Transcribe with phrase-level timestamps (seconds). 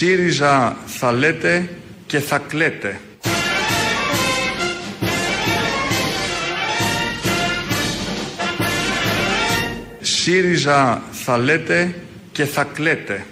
[0.00, 1.68] ΣΥΡΙΖΑ θα λέτε
[2.06, 3.00] και θα κλαίτε.
[10.00, 11.94] ΣΥΡΙΖΑ θα λέτε
[12.32, 13.26] και θα κλαίτε.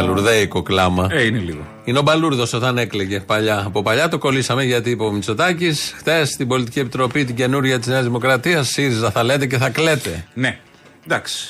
[0.00, 1.08] Μπαλουρδέικο κλάμα.
[1.10, 1.66] Ε, είναι λίγο.
[1.84, 3.62] Είναι ο Μπαλούρδος όταν έκλαιγε παλιά.
[3.66, 7.86] Από παλιά το κολλήσαμε γιατί είπε ο Μητσοτάκης χθε στην Πολιτική Επιτροπή την καινούρια της
[7.86, 8.68] Νέας Δημοκρατίας.
[8.68, 10.24] ΣΥΡΙΖΑ θα λέτε και θα κλαίτε.
[10.34, 10.58] Ναι.
[11.04, 11.48] Εντάξει.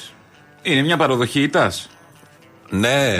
[0.63, 1.89] Είναι μια παραδοχή ήττας.
[2.71, 3.17] Ναι, Ε,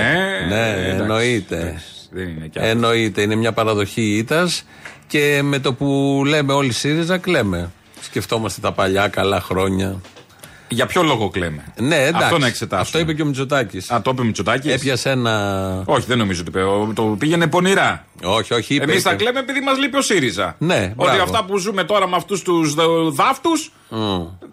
[0.49, 1.57] ναι, εντάξει, εννοείται.
[1.59, 2.71] εντάξει, δεν είναι κι άλλος.
[2.71, 4.65] Εννοείται, είναι μια παραδοχή ήττας
[5.07, 7.71] και με το που λέμε όλοι ΣΥΡΙΖΑ κλαίμε.
[8.01, 10.01] Σκεφτόμαστε τα παλιά καλά χρόνια.
[10.69, 12.23] Για ποιο λόγο κλαίμε; Ναι, εντάξει.
[12.25, 12.81] Αυτό να εξετάσουμε.
[12.81, 13.91] Αυτό είπε και ο Μητσοτάκης.
[13.91, 15.83] Α, το είπε Μητσοτάκης; Έπιασε ένα.
[15.87, 16.63] Όχι, δεν νομίζω ότι είπε.
[16.63, 18.05] Ο- Το πήγαινε πονηρά.
[18.23, 18.75] Όχι, όχι.
[18.75, 19.23] είπε- Εμείς θα είπε.
[19.23, 20.55] κλαίμε επειδή μας λείπει ο ΣΥΡΙΖΑ.
[20.59, 21.23] Ναι, Ότι μπράβο.
[21.23, 22.75] αυτά που ζούμε τώρα με αυτούς τους
[23.13, 23.73] δάφτους,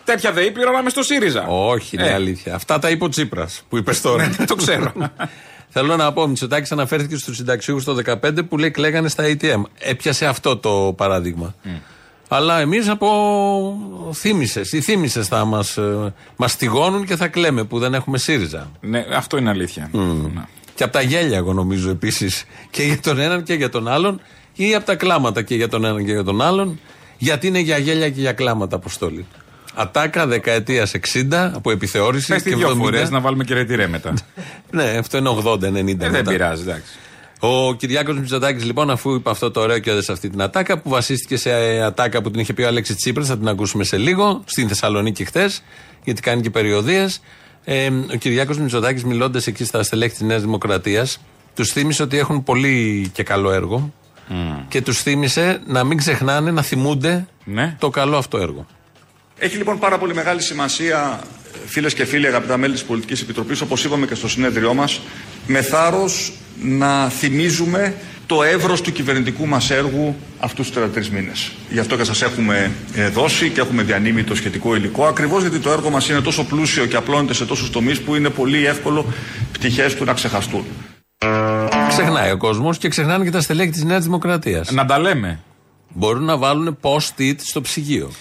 [0.03, 1.45] τέτοια ΔΕΗ πληρώναμε στο ΣΥΡΙΖΑ.
[1.47, 2.55] Όχι, είναι Ε, αλήθεια.
[2.55, 4.27] Αυτά τα είπε ο Τσίπρας που είπες τώρα.
[4.39, 4.91] Ναι, το ξέρω.
[5.75, 9.61] Θέλω να πω, ο Μητσοτάκης αναφέρθηκε στους συνταξιούχους το 2015 που λέει κλαίγανε στα ATM.
[9.79, 11.55] Έπιασε αυτό το παράδειγμα.
[12.35, 13.07] Αλλά εμείς από
[14.13, 15.77] θύμησες ή θύμησες θα μας
[16.35, 18.71] μας στηγώνουν και θα κλαίμε που δεν έχουμε ΣΥΡΙΖΑ.
[18.81, 19.89] ναι, αυτό είναι αλήθεια.
[19.91, 20.41] Ναι.
[20.75, 22.45] Και από τα γέλια, εγώ νομίζω επίσης.
[22.69, 24.21] Και για τον έναν και για τον άλλον.
[24.55, 26.79] Ή από τα κλάματα και για τον έναν και για τον άλλον.
[27.17, 29.25] Γιατί είναι για γέλια και για κλάματα, Αποστόλη.
[29.75, 30.87] Ατάκα δεκαετία
[31.31, 32.27] 60 από επιθεώρηση.
[32.33, 32.75] Πες τη και δύο 70.
[32.77, 34.13] φορές να βάλουμε και ρετυρέ μετά.
[34.71, 35.63] Ναι, αυτό είναι 80-90.
[35.63, 36.31] Ε, δεν μετά.
[36.31, 36.91] πειράζει, εντάξει.
[37.45, 40.89] Ο Κυριάκος Μητσοτάκης, λοιπόν, αφού είπε αυτό το ωραίο και έδεσε αυτή την ατάκα, που
[40.89, 41.51] βασίστηκε σε
[41.83, 45.25] ατάκα που την είχε πει ο Αλέξης Τσίπρας, θα την ακούσουμε σε λίγο, στην Θεσσαλονίκη
[45.25, 45.63] χθες,
[46.03, 47.21] γιατί κάνει και περιοδίες.
[47.63, 51.19] Ε, ο Κυριάκος Μητσοτάκης, μιλώντας εκεί στα στελέχη της Νέας Δημοκρατίας,
[51.55, 53.93] τους θύμισε ότι έχουν πολύ και καλό έργο
[54.67, 57.75] και τους θύμισε να μην ξεχνάνε να θυμούνται Ναι.
[57.79, 58.65] το καλό αυτό έργο.
[59.37, 61.19] Έχει λοιπόν πάρα πολύ μεγάλη σημασία,
[61.65, 65.01] φίλες και φίλοι, αγαπητά μέλη της Πολιτικής Επιτροπής, όπως είπαμε και στο συνέδριό μας,
[65.47, 71.51] με θάρρος να θυμίζουμε το εύρος του κυβερνητικού μας έργου αυτούς τους 33 μήνες.
[71.69, 75.59] Γι' αυτό και σας έχουμε ε, δώσει και έχουμε διανύμει το σχετικό υλικό, ακριβώς γιατί
[75.59, 79.05] το έργο μας είναι τόσο πλούσιο και απλώνεται σε τόσους τομείς που είναι πολύ εύκολο
[79.51, 80.65] πτυχές του να ξεχαστούν.
[81.87, 84.71] Ξεχνάει ο κόσμος και ξεχνάνε και τα στελέχη της Νέας Δημοκρατίας.
[84.71, 85.39] Να τα λέμε.
[85.93, 88.11] Μπορούν να βάλουν post-it στο ψυγείο.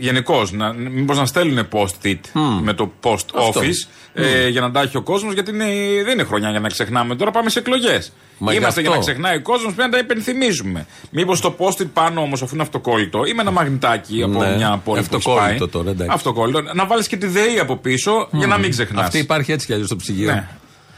[0.00, 0.50] Γενικώς,
[0.90, 2.18] μήπως να στέλνουν post-it
[2.62, 3.60] με το post Αυτό.
[3.60, 5.64] office ε, για να τα έχει ο κόσμος, γιατί είναι,
[6.04, 7.16] δεν είναι χρονιά για να ξεχνάμε.
[7.16, 8.12] Τώρα πάμε σε εκλογές.
[8.38, 9.00] Μα γι' Είμαστε για αυτό.
[9.02, 10.86] να ξεχνάει ο κόσμος, πρέπει να τα υπενθυμίζουμε.
[11.10, 14.56] Μήπως το post-it πάνω όμως, αφού είναι αυτοκόλλητο, ή με ένα μαγνητάκι από Ναι.
[14.56, 15.68] μια πόλη που έχει Αυτοκόλλητο πάει.
[15.70, 16.12] τώρα, εντάξει.
[16.14, 16.60] Αυτοκόλλητο.
[16.74, 19.04] Να βάλεις και τη ΔΕΗ από πίσω για να μην ξεχνάς.
[19.06, 20.32] Αυτή υπάρχει έτσι κι αλλιώς στο ψυγείο.
[20.32, 20.48] Ναι.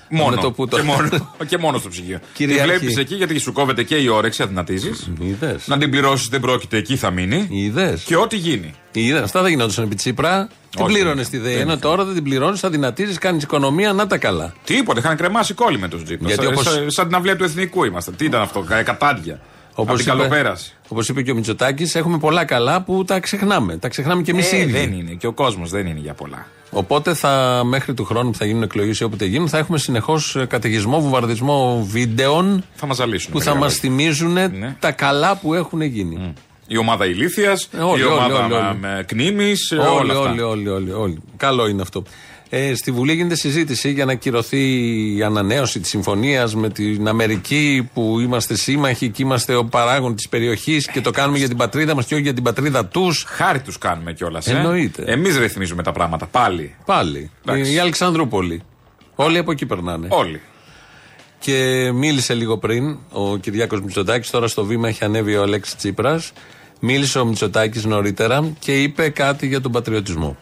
[0.08, 0.34] Μόνο.
[0.36, 1.08] Με το που το- Και, μόνο
[1.46, 2.18] και μόνο στο ψυγείο.
[2.22, 2.76] Τη Κυριαρχεί.
[2.78, 5.10] βλέπεις εκεί γιατί σου κόβεται και η όρεξη, αδυνατίζεις.
[5.20, 5.66] Είδες.
[5.66, 7.46] Να την πληρώσεις δεν πρόκειται, εκεί θα μείνει.
[7.50, 8.02] Είδες.
[8.02, 8.74] Και ό,τι γίνει.
[8.92, 9.22] Είδες.
[9.22, 10.48] Αυτά δεν γινόντουσαν επί Τσίπρα.
[10.70, 11.44] Την Όχι, πλήρωνες δεν στη είναι.
[11.44, 11.52] ΔΕΗ.
[11.54, 11.80] Δεν Ενώ είναι.
[11.80, 14.54] τώρα δεν την πληρώνεις, θα δυνατίζεις, κάνεις οικονομία, να τα καλά.
[14.64, 16.26] Τίποτε, είχαν κρεμάσει κόλλη με τον Τζίπρα.
[16.28, 18.16] Γιατί Σαν, όπως- σαν, σαν την αυλία του εθνικού ήμασταν.
[18.16, 19.40] Τι ήταν αυτό, κα- κατάντια.
[19.76, 20.74] Από την καλοπέραση.
[20.88, 23.76] Όπως είπε και ο Μητσοτάκης, έχουμε πολλά καλά που τα ξεχνάμε.
[23.76, 24.72] Τα ξεχνάμε κι εμείς οι Ε, ίδιοι.
[24.72, 25.10] δεν είναι.
[25.12, 26.46] Και ο κόσμος δεν είναι για πολλά.
[26.70, 30.36] Οπότε θα, μέχρι του χρόνου που θα γίνουν εκλογές ή όποτε γίνουν, θα έχουμε συνεχώς
[30.48, 33.32] καταιγισμό, βουβαρδισμό βίντεων Θα μας ζαλίσουν.
[33.32, 33.90] που με θα λίγα μας λόγια.
[33.96, 34.76] θυμίζουν Ναι.
[34.80, 36.32] τα καλά που έχουν γίνει.
[36.66, 38.76] Η ομάδα ηλίθεια, Ε, όλοι, η όλοι, ομάδα όλοι, όλοι.
[38.80, 40.30] με κνήμης, Όλοι, όλα αυτά.
[40.30, 41.18] όλοι, όλοι, όλοι, όλοι.
[41.36, 42.02] Καλό είναι αυτό.
[42.48, 44.62] Ε, στη Βουλή γίνεται συζήτηση για να κυρωθεί
[45.16, 50.28] η ανανέωση της συμφωνίας με την Αμερική που είμαστε σύμμαχοι και είμαστε ο παράγον της
[50.28, 53.24] περιοχής και το κάνουμε για την πατρίδα μας και όχι για την πατρίδα τους.
[53.28, 54.46] Χάρη τους κάνουμε κιόλας.
[54.46, 54.56] Ε.
[54.56, 55.02] Εννοείται.
[55.06, 56.26] Εμείς ρυθμίζουμε τα πράγματα.
[56.26, 56.74] Πάλι.
[56.84, 57.30] Πάλι.
[57.46, 57.72] Εντάξει.
[57.72, 58.62] Η Αλεξανδρούπολη.
[59.14, 60.06] Όλοι από εκεί περνάνε.
[60.10, 60.40] Όλοι.
[61.38, 66.32] Και μίλησε λίγο πριν ο Κυριάκος Μητσοτάκης, τώρα στο βήμα έχει ανέβει ο Αλέξης Τσίπρας.
[66.80, 70.36] Μίλησε ο Μητσοτάκης νωρίτερα και είπε κάτι για τον πατριωτισμό.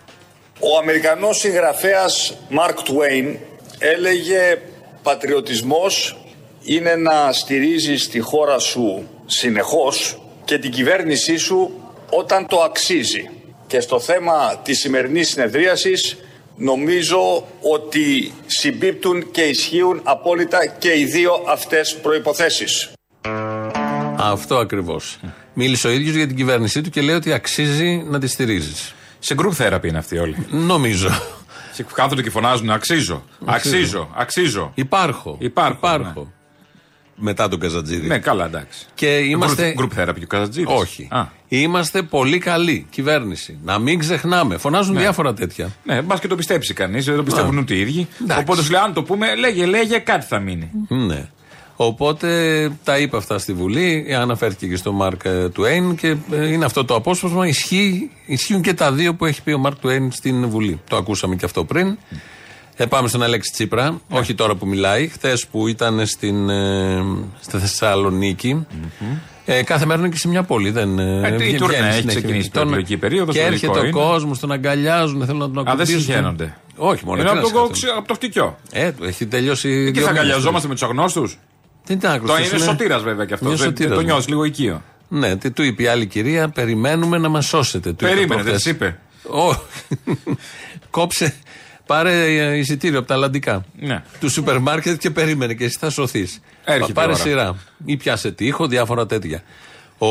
[0.60, 3.36] Ο Αμερικανός συγγραφέας Mark Twain
[3.78, 4.59] έλεγε
[5.03, 6.16] «Πατριωτισμός
[6.65, 11.71] είναι να στηρίζεις τη χώρα σου συνεχώς και την κυβέρνησή σου
[12.10, 13.30] όταν το αξίζει».
[13.66, 16.16] Και στο θέμα της σημερινής συνεδρίασης
[16.56, 22.92] νομίζω ότι συμπίπτουν και ισχύουν απόλυτα και οι δύο αυτές προϋποθέσεις.
[24.16, 25.18] Αυτό ακριβώς.
[25.53, 28.95] Μίλησε ο ίδιος για την κυβέρνησή του και λέει ότι αξίζει να τη στηρίζεις.
[29.24, 30.47] Σε group therapy είναι αυτοί όλοι.
[30.50, 31.09] Νομίζω.
[31.76, 33.24] Και κάθονται και φωνάζουν Αξίζω.
[33.44, 34.10] Αξίζω.
[34.15, 34.72] Αξίζω.
[34.74, 35.36] Υπάρχω.
[35.41, 36.32] Υπάρχω, Υπάρχω.
[37.16, 38.06] Μετά τον Καζατζίδη.
[38.06, 38.86] Ναι, καλά, εντάξει.
[38.94, 39.74] Και είμαστε.
[39.78, 40.74] Group, group therapy και ο Καζατζίδης.
[40.74, 41.09] Όχι.
[41.10, 43.59] Α, Είμαστε πολύ καλή κυβέρνηση.
[43.65, 44.56] Να μην ξεχνάμε.
[44.56, 45.70] Φωνάζουν διάφορα τέτοια.
[45.84, 48.09] ναι, μπας και το πιστέψει κανείς, δεν το πιστεύουν ούτε οι ίδιοι.
[48.22, 48.42] Εντάξει.
[48.42, 50.70] Οπότε σου λέει, αν το πούμε, λέγε, λέγε, κάτι θα μείνει.
[50.88, 51.28] Ναι.
[51.76, 55.21] Οπότε τα είπε αυτά στη Βουλή, αναφέρθηκε και στο Μάρκ
[55.53, 57.47] Τουέιν και ε, είναι αυτό το απόσπασμα.
[57.47, 60.80] Ισχύει, ισχύουν και τα δύο που έχει πει ο Μάρκ Τουέιν στην Βουλή.
[60.88, 61.98] Το ακούσαμε και αυτό πριν.
[62.76, 64.18] Ε, πάμε στον Αλέξη Τσίπρα, Ναι.
[64.18, 67.03] όχι τώρα που μιλάει, χθες που ήταν στην, ε,
[67.41, 68.66] στη θεσσαλονικη
[69.47, 70.70] Ε, κάθε μέρα είναι και σε μια πόλη.
[70.70, 72.20] Δεν, Ε, τι βγαίνει τουρνέ, έχει συνέχεια.
[72.20, 73.91] ξεκινήσει η Τον- προεκλογική περίοδος, Και λογικό έρχεται ο είναι.
[73.91, 76.00] κόσμος, τον αγκαλιάζουν, θέλουν να τον Α, δεν ακουμπήσουν.
[76.00, 76.56] συγχαίνονται.
[76.77, 77.20] Όχι μόνο.
[77.20, 77.98] Είναι τι από να το, συγχαίνονται.
[77.98, 78.56] από το χτυκιό.
[78.72, 79.68] Ε, έχει τελειώσει.
[79.68, 80.09] Και δύο θα μήνες.
[80.09, 81.38] αγκαλιαζόμαστε με τους αγνώστους.
[81.84, 83.47] Δεν ήταν άκρος, Το τι είναι σου σωτήρας βέβαια και αυτό.
[83.47, 84.04] Είναι Δεν- σωτήρας, Το ναι.
[84.07, 84.83] νιώθεις λίγο οικείο.
[85.09, 87.92] Ναι, τι του είπε η άλλη κυρία, περιμένουμε να μας σώσετε.
[87.92, 88.63] Του είπε Περίμενε, δεν προχθές.
[88.63, 88.98] της είπε.
[89.28, 89.60] Όχι.
[90.91, 91.34] Κόψε,
[91.86, 93.65] πάρε ε, εισιτήριο από τα αλλαντικά.
[93.81, 94.03] Ναι.
[94.21, 96.41] Του σούπερ μάρκετ και περίμενε και εσύ θα σωθείς.
[96.65, 97.16] Έρχεται η Πάρε ώρα.
[97.22, 97.57] σειρά.
[97.84, 99.42] Ή πιάσε τείχο, διάφορα τέτοια.
[99.98, 100.09] Ο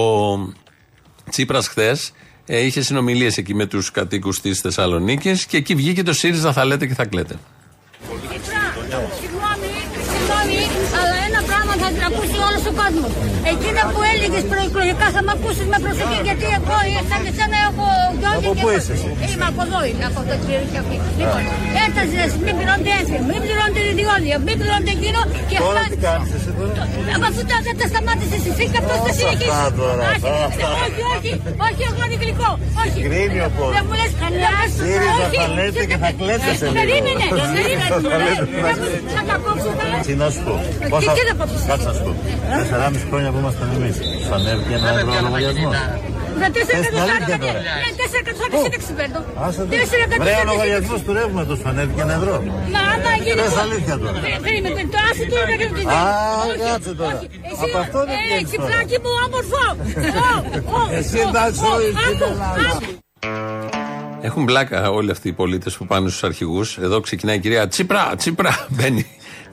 [1.30, 2.12] Τσίπρας χθες
[2.46, 6.86] είχε συνομιλίες εκεί με τους κατοίκους της Θεσσαλονίκης και εκεί βγήκε το ΣΥΡΙΖΑ θα λέτε
[6.88, 7.36] και θα κλαίτε.
[8.80, 9.08] Συγγνώμη,
[10.46, 13.08] συγγνώμη, αλλά ένα πράγμα θα την ακούσει όλο ο κόσμο.
[13.54, 16.78] Εκείνα που έλεγε προεκλογικά θα με ακούσει με προσοχή γιατί εγώ
[17.10, 17.86] σαν και εσένα έχω
[18.22, 18.46] γιώργη.
[18.48, 19.10] Από πού είσαι εσύ?
[19.32, 20.96] Είμαι από εδώ, είμαι από το περιοχή αυτή.
[21.20, 21.42] Λοιπόν,
[21.86, 25.20] έταζε μην πληρώνετε έτσι, μην πληρώνετε ιδιόλια, μην πληρώνετε εκείνο
[25.50, 25.90] και Τώρα φτάνει.
[25.94, 26.84] τι κάνεις εσύ τώρα?
[27.16, 29.72] Από αυτό τα- δεν τα σταμάτησε εσύ και αυτό θα Αυτά συνεχίσει.
[29.82, 30.68] τώρα, Όχι, αυτά.
[30.86, 31.32] όχι, όχι,
[31.68, 32.50] όχι, εγώ είναι γλυκό.
[32.84, 33.00] Όχι.
[33.06, 33.74] Γκρίνει ο κόσμος.
[33.78, 34.52] Δεν μου λες καλά.
[34.78, 35.38] ΣΥΡΙΖΑ όχι.
[35.42, 36.78] θα λέτε και θα κλαίτε σε λίγο.
[36.80, 37.86] Περίμενε, περίμενε.
[37.92, 39.98] Θα λέτε, Δεν μου- Θα τα κόψω τώρα.
[40.34, 40.54] Τι να σου πω.
[40.80, 41.12] Τι- Πόσα...
[41.18, 41.46] τι να πω.
[41.70, 42.12] Κάτσε να σου πω.
[42.60, 43.96] Τεσσεράμιση χρόνια που ήμασταν εμείς.
[44.26, 45.76] Σου ανέβηκε ένα ευρώ ο λογαριασμός.
[46.42, 47.54] Με τέσσερα Πες την αλήθεια εκατομμύρια.
[47.64, 47.76] τώρα.
[47.88, 49.20] Ε, τέσσερα εκατομμύρια σύνταξη παίρνω.
[49.46, 49.72] Άσε το.
[49.76, 52.36] Τέσσερα Βρε ο εκατομμύρια λογαριασμός του ρεύματος του σου ανέβηκε ένα ευρώ.
[52.74, 53.38] Μα άμα γίνει.
[53.42, 54.18] Πες αλήθεια τώρα.
[54.30, 56.02] Ε, Περίμενε, το άσε του να γίνει Α,
[56.64, 57.20] κάτσε τώρα.
[57.64, 58.68] Από αυτό δεν Ε, βγαίνεις τώρα.
[58.68, 59.64] τσιπλάκι μου, όμορφο.
[60.26, 62.66] Ω, ω, Εσύ ω, εντάξει, ω, όλοι στην άκου, Ελλάδα.
[62.72, 62.92] άκου.
[64.28, 66.68] Έχουν μπλάκα όλοι αυτοί οι πολίτες που πάνε στους αρχηγούς.
[66.78, 68.54] Εδώ ξεκινάει η κυρία Τσίπρα, Τσίπρα.
[68.76, 69.04] Μπαίνει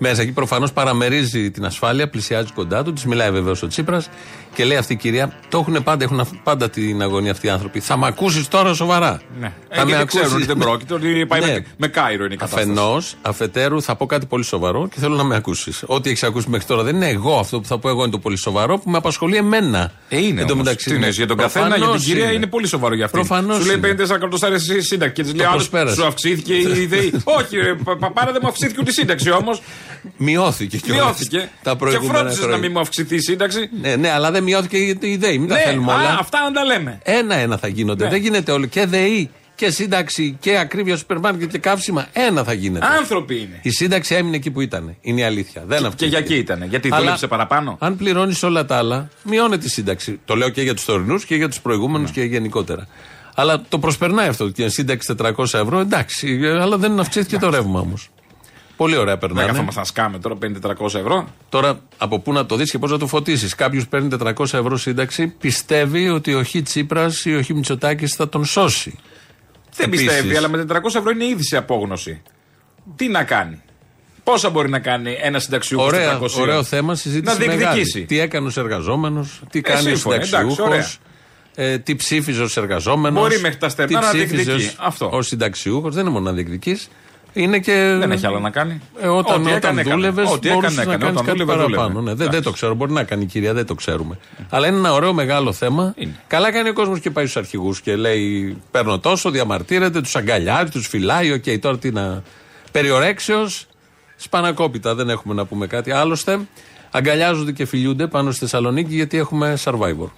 [0.03, 0.33] μέσα εκεί.
[0.33, 2.93] Προφανώς παραμερίζει την ασφάλεια, πλησιάζει κοντά του.
[2.93, 4.09] Της μιλάει βεβαίως ο Τσίπρας
[4.55, 7.51] και λέει αυτή η κυρία: Το έχουν πάντα, έχουν αυ- πάντα την αγωνία αυτοί οι
[7.51, 7.81] άνθρωποι.
[7.81, 9.21] Θα με ακούσεις τώρα σοβαρά.
[9.41, 9.53] Ναι.
[9.71, 11.47] Θα Ε, γιατί ξέρουν ότι δεν πρόκειται, ότι πάει Ναι.
[11.47, 12.71] με, με Κάιρο είναι η κατάσταση.
[12.71, 15.83] Αφενός, αφετέρου, θα πω κάτι πολύ σοβαρό και θέλω να με ακούσεις.
[15.87, 17.39] Ό,τι έχεις ακούσει μέχρι τώρα δεν είναι εγώ.
[17.39, 19.93] Αυτό που θα πω εγώ είναι το πολύ σοβαρό που με απασχολεί εμένα.
[20.09, 20.65] Ε, είναι Εν τω όμως.
[20.65, 22.47] μεταξύ, Τι εννοείς, για τον καθένα, για την προφανώς κυρία είναι.
[22.47, 23.21] πολύ σοβαρό για αυτήν.
[23.27, 23.87] Προφανώς Σου λέει είναι.
[23.87, 26.01] 54 καρτοστάρια σύνταξη και της λέει Το άλλος, προσπέρασε.
[26.01, 27.13] σου αυξήθηκε η ΔΕΗ.
[27.39, 29.63] Όχι, ρε, πα- παπάρα δεν μου αυξήθηκε ούτε η σύνταξη όμως.
[30.17, 31.49] Μειώθηκε κιόλας Μειώθηκε.
[31.63, 32.57] Τα Και προηγούμενα φρόντισε χρόνια.
[32.57, 33.71] να μην μου αυξηθεί η σύνταξη.
[33.81, 35.31] Ναι, ναι, αλλά δεν μειώθηκε η η ιδέα.
[35.31, 36.09] Μην τα Ναι, θέλουμε όλα.
[36.09, 36.99] α, αυτά να τα λέμε.
[37.03, 38.05] Ένα-ένα θα γίνονται.
[38.05, 38.11] Ναι.
[38.11, 38.67] Δεν γίνεται όλο.
[38.67, 42.07] Και ΔΕΗ και σύνταξη και ακρίβεια σούπερ μάρκετ και καύσιμα.
[42.13, 42.87] Ένα θα γίνεται.
[42.99, 43.59] Άνθρωποι είναι.
[43.63, 44.97] Η σύνταξη έμεινε εκεί που ήταν.
[45.01, 45.63] Είναι η αλήθεια.
[45.67, 46.07] Δεν Και αυξήθηκε.
[46.07, 46.65] για εκεί ήταν.
[46.69, 50.21] Γιατί Αλλά δούλεψε παραπάνω; Αν πληρώνεις όλα τα άλλα, μειώνεται η σύνταξη.
[50.25, 52.23] Το λέω και για τους τωρινούς και για τους προηγούμενους Ναι.
[52.23, 52.87] και γενικότερα.
[53.35, 54.49] Αλλά το προσπερνάει αυτό.
[54.49, 56.41] Και σύνταξη 400 ευρώ, εντάξει.
[56.61, 58.09] Αλλά δεν αυξήθηκε το ρεύμα όμως.
[58.81, 59.47] Πολύ ωραία Δεν περνάνε.
[59.49, 61.29] καθόμαστε να σκάμε τώρα 500 ευρώ.
[61.49, 63.55] Τώρα από πού να το δεις και πώς να το φωτίσεις.
[63.55, 68.29] Κάποιος παίρνει 400 ευρώ σύνταξη, πιστεύει ότι ο Χ Τσίπρας ή ο Χ Μητσοτάκης θα
[68.29, 68.99] τον σώσει.
[69.77, 70.07] Δεν Επίσης.
[70.07, 72.23] πιστεύει, αλλά με 400 ευρώ είναι ήδη σε απόγνωση.
[72.97, 73.63] Τι να κάνει;
[74.25, 77.59] Πόσα μπορεί να κάνει ένα συνταξιούχος Ωραία, 400 ωραίο θέμα, συζήτηση Να μεγάλη.
[77.63, 78.05] διεκδικήσει.
[78.05, 80.69] Τι έκανες ο εργαζόμενος, τι κάνεις ο σύμφωνα, εντάξει, συνταξιούχος,
[81.55, 81.71] ωραία.
[81.73, 83.23] ε, τι ψήφιζες ως εργαζόμενος.
[83.23, 84.71] Μπορεί μέχρι τα στερνά να διεκδικεί.
[84.79, 85.11] Αυτό.
[85.13, 86.89] Ο συνταξιούχος, δεν είναι μόνο να διεκδικείς.
[87.33, 87.97] Είναι και.
[87.99, 88.81] Δεν έχει άλλο να κάνει.
[89.01, 89.95] Ε, όταν Ό,τι όταν έκανε, έκανε.
[89.95, 91.05] δούλευες, Ό,τι μπορούσες έκανε, να έκανε.
[91.05, 91.89] κάνεις Όταν κάτι δούλευε, παραπάνω.
[91.89, 92.01] δούλευε.
[92.01, 92.43] Ναι, δεν, δεν Εντάξει.
[92.43, 92.75] το ξέρω.
[92.75, 94.19] Μπορεί να κάνει η κυρία, δεν το ξέρουμε.
[94.51, 95.95] Αλλά είναι ένα ωραίο μεγάλο θέμα.
[95.97, 96.15] Είναι.
[96.27, 100.71] Καλά κάνει ο κόσμος και πάει στους αρχηγούς και λέει: Παίρνω τόσο, διαμαρτύρεται, τους αγκαλιάζει,
[100.71, 101.33] τους φυλάει.
[101.33, 102.23] Οκ, τώρα τι να.
[102.73, 103.67] Περί ορέξεως,
[104.17, 105.91] σπανακόπιτα, δεν έχουμε να πούμε κάτι.
[105.91, 106.39] Άλλωστε,
[106.91, 110.09] αγκαλιάζονται και φιλιούνται πάνω στη Θεσσαλονίκη γιατί έχουμε Survivor.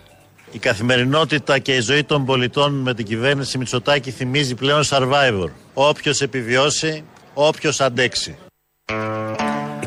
[0.54, 5.48] Η καθημερινότητα και η ζωή των πολιτών με την κυβέρνηση Μητσοτάκη θυμίζει πλέον Survivor.
[5.74, 7.04] Όποιος επιβιώσει,
[7.34, 8.36] όποιος αντέξει.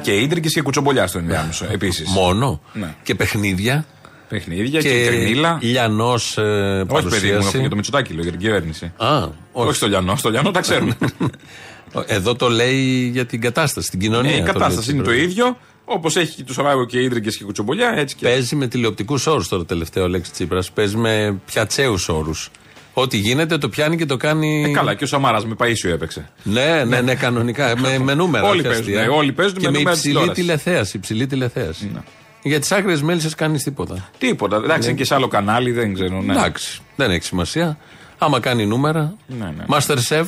[0.02, 2.10] Και ίντρικες και κουτσομπολιά στο ενδιάμεσο επίσης.
[2.10, 2.62] Μόνο.
[2.74, 2.96] Ναι.
[3.04, 3.86] Και παιχνίδια.
[4.30, 5.58] Παιχνίδια και, Και κρινίλα.
[5.62, 7.60] λιανός ε, Όχι, παιδί μου, παρουσίαση.
[7.60, 8.94] για το Μητσοτάκι λέω για την κυβέρνηση.
[8.98, 10.98] Α, Όχι στο λιανό, στο λιανό τα ξέρουμε.
[12.06, 14.32] Εδώ το λέει για την κατάσταση, την κοινωνία.
[14.32, 15.58] Ναι, η το κατάσταση λέει είναι το στην ίδιο.
[15.86, 18.26] Όπως έχει και του Σαράγο και ίντρικε και κουτσομπολιά, έτσι και.
[18.26, 20.72] Παίζει με τηλεοπτικούς όρους τώρα τελευταίο λέξη Τσίπρας.
[20.72, 22.50] Παίζει με πιατσαίου όρους.
[22.94, 24.64] Ό,τι γίνεται το πιάνει και το κάνει.
[24.64, 26.30] Ε, καλά, και ο Σαμάρας με Παίσιο έπαιξε.
[26.44, 27.78] Ναι, ναι, ναι, κανονικά.
[27.80, 28.48] με, με νούμερα.
[28.48, 29.02] Όλοι όχι παίζουν, αστεία.
[29.02, 30.44] ναι, όλοι παίζουν και με με νούμερα της υψηλή τηλεόρασης.
[30.64, 30.98] τηλεθέαση.
[30.98, 31.92] Υψηλή τηλεθέαση.
[31.94, 32.00] Ναι.
[32.44, 34.10] Για τις άκρες μέλισσες κάνεις τίποτα.
[34.18, 34.56] Τίποτα.
[34.56, 36.22] Εντάξει, είναι και σε άλλο κανάλι, δεν ξέρω.
[36.22, 36.34] Ναι.
[36.34, 37.78] Εντάξει, δεν έχει σημασία.
[38.18, 39.16] Άμα κάνει νούμερα.
[39.28, 39.66] Ναι, ναι.
[39.70, 40.26] Master Chef.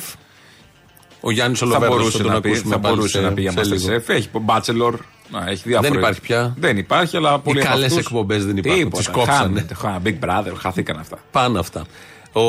[1.20, 3.32] Ο Γιάννης Θα Ολοβέρδος μπορούσε, θα τον να πει, ακούσουμε θα πάλι μπορούσε σε- να
[3.32, 3.86] πει για σε λίγο.
[3.96, 4.08] Masterchef.
[4.08, 4.92] Έχει Bachelor.
[5.32, 5.90] Να, έχει διάφορες.
[5.90, 6.54] Δεν υπάρχει πια.
[6.58, 9.02] Δεν υπάρχει, αλλά πολλοί από καλές αυτούς- εκπομπές δεν υπάρχουν, Τίποτα.
[9.02, 9.36] τις κόψανε.
[9.38, 11.18] Χάνεται, χά- Big Brother, χαθήκαν αυτά.
[11.30, 11.84] Πάνω αυτά.
[12.32, 12.42] Ο,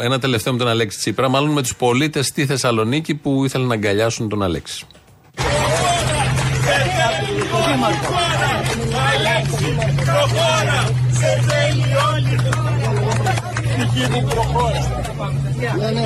[0.00, 3.74] ένα τελευταίο με τον Αλέξη Τσίπρα, μάλλον με τους πολίτες στη Θεσσαλονίκη που ήθελαν να
[3.74, 4.84] αγκαλιάσουν τον Αλέξη.
[10.04, 10.80] Προχώρα!
[11.12, 14.82] Σε θέλει όλη η Δική μου προχώρα.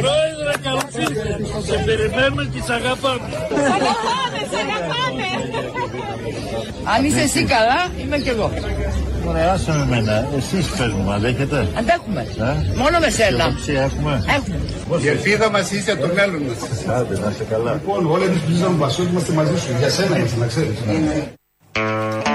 [0.00, 1.62] Πρόεδρε, καλώς ήρθατε.
[1.66, 3.28] Σε περιμένουμε και σε αγαπάμε.
[3.28, 5.26] Σε αγαπάμε, σε αγαπάμε.
[6.96, 8.50] Αν είσαι εσύ καλά, είμαι κι εγώ.
[9.26, 10.28] Ωραία, άσε με εμένα.
[10.36, 12.20] Εσείς πες μου, αντέχετε; Αντέχουμε.
[12.20, 13.44] Ε; Μόνο με σένα.
[13.44, 14.24] Φιλοξία έχουμε.
[14.36, 15.00] Έχουμε.
[15.02, 16.96] Η ελπίδα μας είσαι το μέλλον μας.
[16.96, 17.72] Άντε, να είσαι καλά.
[17.72, 19.68] Λοιπόν, όλοι εμείς που ζήσαμε Πασόκ είμαστε μαζί σου.
[19.78, 20.76] Για σένα είμαστε, να ξέρεις.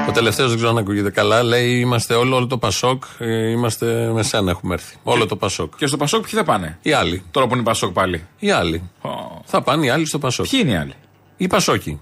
[0.08, 1.44] Ο τελευταίος δεν ξέρω αν ακούγεται καλά.
[1.44, 3.04] Λέει: Είμαστε όλο, όλο το Πασόκ.
[3.20, 4.96] ε, Είμαστε με σένα έχουμε έρθει.
[5.04, 5.74] Όλο το Πασόκ.
[5.78, 7.24] Και στο Πασόκ ποιοι θα πάνε; Οι άλλοι.
[7.32, 8.26] Τώρα που είναι Πασόκ πάλι.
[8.40, 8.90] Οι άλλοι.
[9.02, 9.10] Ω.
[9.46, 10.48] Θα πάνε οι άλλοι στο Πασόκ.
[10.48, 10.94] Ποιοι είναι οι άλλοι;
[11.38, 12.00] Οι Πασόκοι.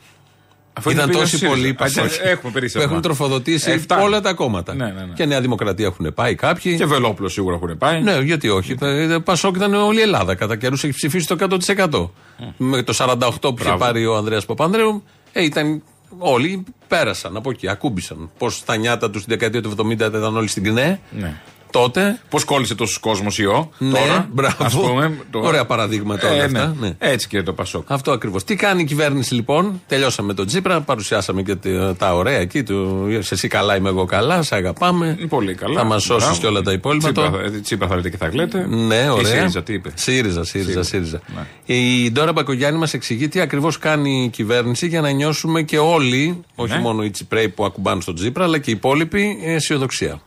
[0.77, 1.55] Αφού Ήταν είναι πήγαν τόσοι στη ΣΥΡΙΖΑ.
[1.61, 2.19] πολλοί Α, Πασόκοι.
[2.21, 2.87] Έχουμε που περίσσευμα.
[2.89, 4.03] έχουν τροφοδοτήσει Ε, φτάνει.
[4.03, 4.73] όλα τα κόμματα.
[4.73, 5.13] Ναι, ναι, ναι.
[5.13, 6.75] Και Νέα Δημοκρατία έχουν πάει κάποιοι.
[6.75, 8.01] Και Βελόπουλο σίγουρα έχουν πάει.
[8.01, 8.75] Ναι, γιατί όχι.
[8.81, 10.35] Ε, Πασόκ ήταν όλη η Ελλάδα.
[10.35, 12.09] Κατά καιρούς έχει ψηφίσει το 100%.
[12.57, 13.77] Με το 48 που είχε Μπράβο.
[13.77, 15.81] πάρει ο Ανδρέας Παπανδρέου, ε, ήταν.
[16.17, 18.29] Όλοι πέρασαν από εκεί, ακούμπησαν.
[18.37, 20.99] Πώς στα νιάτα τους στην δεκαετία του 70 ήταν όλοι στην ΚΝΕ.
[21.19, 21.35] Ναι.
[21.79, 22.19] Τότε.
[22.29, 23.69] Πώς κόλλησε τόσο κόσμος ιό.
[23.77, 24.63] Ναι, τώρα, μπράβο.
[24.63, 25.47] ας πούμε, τώρα.
[25.47, 26.87] Ωραία παραδείγματα όλα Ε, αυτά, ναι.
[26.87, 26.95] ναι.
[26.99, 27.91] Έτσι και το Πασόκ.
[27.91, 28.43] Αυτό ακριβώς.
[28.43, 32.63] Τι κάνει η κυβέρνηση λοιπόν, τελειώσαμε τον Τσίπρα, παρουσιάσαμε και τε- τα ωραία εκεί.
[32.63, 35.15] Του, σε εσύ καλά, είμαι εγώ καλά, σε αγαπάμε.
[35.19, 35.79] Είναι Πολύ καλά.
[35.79, 36.39] Θα μας σώσεις Μπράβο.
[36.41, 37.11] και όλα τα υπόλοιπα.
[37.11, 38.65] Τσίπρα, Το- θα- ε, Τσίπρα θα λέτε και θα γλέτε.
[38.67, 39.25] Ναι, Η ωραία.
[39.33, 41.21] ΣΥΡΙΖΑ, τι είπε; ΣΥΡΙΖΑ, ΣΥΡΙΖΑ, ΣΥΡΙΖΑ.
[41.35, 41.75] Ναι.
[41.75, 46.41] Η Ντόρα Μπακογιάννη μας εξηγεί τι ακριβώς κάνει η κυβέρνηση για να νιώσουμε και όλοι,
[46.55, 46.79] όχι Ναι.
[46.79, 50.21] μόνο οι Τσιπρέοι που ακουμπάνε στον Τσίπρα, αλλά και οι υπόλοιποι, αισιοδοξία.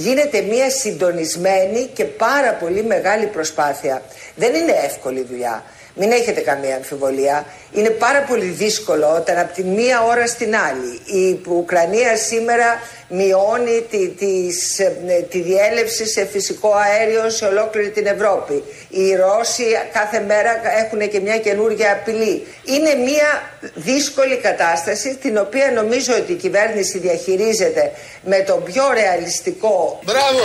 [0.00, 4.02] Γίνεται μια συντονισμένη και πάρα πολύ μεγάλη προσπάθεια.
[4.34, 5.64] Δεν είναι εύκολη δουλειά.
[5.94, 7.46] Μην έχετε καμία αμφιβολία.
[7.72, 13.86] Είναι πάρα πολύ δύσκολο όταν από τη μία ώρα στην άλλη η Ουκρανία σήμερα μειώνει
[13.90, 18.64] τη, της, ε, τη διέλευση σε φυσικό αέριο σε ολόκληρη την Ευρώπη.
[18.88, 22.46] Οι Ρώσοι κάθε μέρα έχουν και μια καινούργια απειλή.
[22.64, 23.42] Είναι μια
[23.74, 27.92] δύσκολη κατάσταση την οποία νομίζω ότι η κυβέρνηση διαχειρίζεται
[28.24, 30.42] με τον πιο ρεαλιστικό Μπράβο!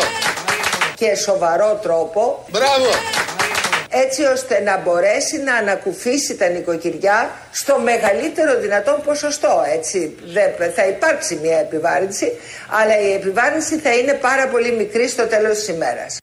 [0.95, 2.89] και σοβαρό τρόπο Μπράβο!
[4.03, 9.53] Έτσι ώστε να μπορέσει να ανακουφίσει τα νοικοκυριά στο μεγαλύτερο δυνατόν ποσοστό.
[9.77, 10.15] Έτσι.
[10.33, 12.31] Δεν- θα υπάρξει μια επιβάρυνση,
[12.79, 16.17] αλλά η επιβάρυνση θα είναι πάρα πολύ μικρή στο τέλος της ημέρας.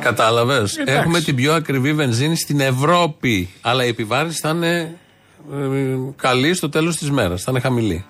[0.00, 3.50] Κατάλαβες; Έχουμε την πιο ακριβή βενζίνη στην Ευρώπη.
[3.60, 4.94] Αλλά η επιβάρυνση θα είναι
[5.52, 7.42] ε, καλή στο τέλος της μέρας.
[7.42, 8.04] Θα είναι χαμηλή.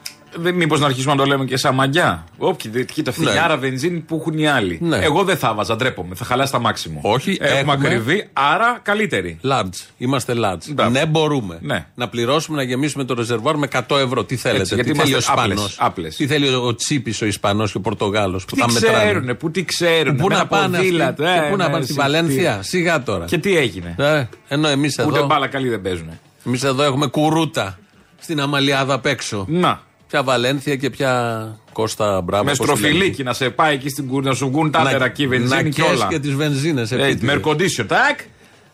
[0.55, 2.25] Μήπως να αρχίσουμε να το λέμε και σαν μαγιά.
[2.39, 3.61] Όποιοι δεν κοίτα φθηνιάρα Ναι.
[3.61, 4.79] βενζίνη που έχουν οι άλλοι.
[4.83, 4.97] Ναι.
[4.97, 6.15] Εγώ δεν θα βάζα, ντρέπομαι.
[6.15, 7.01] Θα χαλάσει τα μάξιμο.
[7.03, 9.39] Όχι, έχουμε, έχουμε- ακριβή, άρα καλύτερη.
[9.45, 9.87] Large.
[9.99, 10.71] Είμαστε large.
[10.75, 10.91] Μπράβο.
[10.91, 11.59] Ναι, μπορούμε.
[11.61, 11.87] Ναι.
[11.95, 14.25] Να πληρώσουμε, να γεμίσουμε το ρεζερβουάρ με 100 ευρώ.
[14.25, 16.17] Τι θέλετε, Έτσι, γιατί τι θέλει ο είμαστε άπλες, Ισπανός; άπλες.
[16.17, 19.51] Τι θέλει ο Τσίπης, ο Ισπανός και ο Πορτογάλος που Τι τα μετράνε; ξέρουνε, πού
[19.51, 20.17] τι ξέρουν.
[20.17, 22.67] Πού να πάνε αυτοί, ποδήλατο, και ε, πού να ναι, πάνε στη εσύ, Βαλένθια; τι.
[22.67, 23.25] Σιγά τώρα.
[23.25, 26.11] Και τι έγινε; Ε, ενώ εμείς Ούτε εδώ, μπάλα καλή δεν παίζουν.
[26.47, 27.79] εμείς εδώ έχουμε κουρούτα
[28.19, 29.45] στην Αμαλιάδα απ' έξω.
[29.49, 29.81] Να.
[30.09, 32.45] Ποια Βαλένθια και ποια Κώστα Μπράβο.
[32.45, 32.79] Με πώς τη λένε.
[32.87, 35.71] στροφιλίκι να σε πάει εκεί στην κούρνα, να σου βγουν τα Να- τερακή να βενζίνη
[35.71, 36.07] και καίς όλα.
[36.09, 36.93] και τις βενζίνες.
[36.93, 38.19] Ε, Με air condition, τάκ.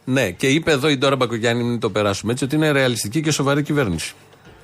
[0.04, 3.30] Ναι, και είπε εδώ η Ντόρα Μπακογιάννη, μην το περάσουμε έτσι, ότι είναι ρεαλιστική και
[3.30, 4.12] σοβαρή κυβέρνηση.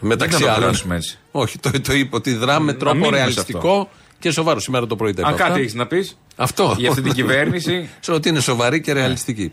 [0.00, 0.64] Μεταξύ Δεν θα το άλλων.
[0.68, 1.18] περάσουμε έτσι.
[1.30, 4.60] Όχι, το, το είπε ότι δρά με τρόπο μείνουμε σε ρεαλιστικό και σοβαρό.
[4.60, 5.60] Σήμερα το πρωί τα είπα Αν κάτι αυτά.
[5.62, 6.18] έχεις να πεις.
[6.36, 6.74] Αυτό.
[6.78, 7.88] Για αυτή την κυβέρνηση.
[8.00, 9.52] Σε ότι είναι σοβαρή και ρεαλιστική.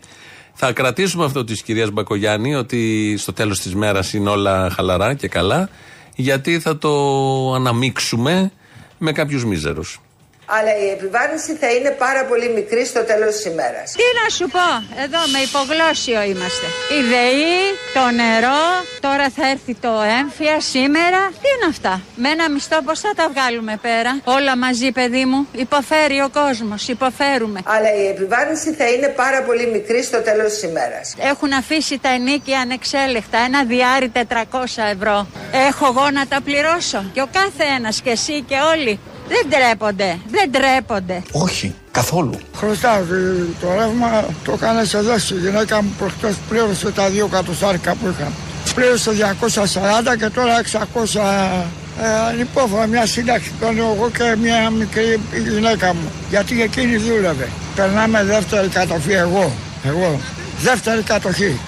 [0.54, 5.28] Θα κρατήσουμε αυτό της κυρίας Μπακογιάννη, ότι στο τέλος της μέρας είναι όλα χαλαρά και
[5.28, 5.68] καλά,
[6.16, 6.90] γιατί θα το
[7.54, 8.52] αναμίξουμε
[8.98, 10.00] με κάποιους μίζερους.
[10.46, 13.92] Αλλά η επιβάρυνση θα είναι πάρα πολύ μικρή στο τέλος της ημέρας.
[13.92, 14.66] Τι να σου πω,
[15.04, 16.66] εδώ με υπογλώσιο είμαστε.
[16.98, 17.58] Η ΔΕΗ,
[17.94, 18.62] το νερό,
[19.00, 21.20] τώρα θα έρθει το έμφυα σήμερα.
[21.42, 25.48] Τι είναι αυτά, με ένα μισθό πώς θα τα βγάλουμε πέρα; Όλα μαζί παιδί μου,
[25.52, 27.60] υποφέρει ο κόσμος, υποφέρουμε.
[27.64, 31.14] Αλλά η επιβάρυνση θα είναι πάρα πολύ μικρή στο τέλος της ημέρας.
[31.18, 35.26] Έχουν αφήσει τα ενίκια ανεξέλεκτα, ένα διάρρη 400 ευρώ.
[35.68, 38.98] Έχω εγώ να τα πληρώσω; Και ο κάθε ένας και εσύ και όλοι.
[39.28, 41.22] Δεν τρέπονται, δεν τρέπονται.
[41.32, 42.38] Όχι, καθόλου.
[42.56, 43.14] Χρωστάω και
[43.60, 48.32] το ρεύμα το έκανε εδώ η γυναίκα μου προχτές πλήρωσε τα δύο κατοστάρικα που είχα.
[48.74, 49.10] Πλήρωσε
[50.12, 50.60] 240 και τώρα
[51.14, 51.20] 600
[52.02, 56.10] ε, ανυπόφορα μια σύνταξη παίρνω εγώ και μια μικρή γυναίκα μου.
[56.30, 57.48] Γιατί εκείνη δούλευε.
[57.74, 59.52] Περνάμε δεύτερη κατοχή εγώ.
[59.84, 60.20] Εγώ.
[60.62, 61.60] Δεύτερη κατοχή.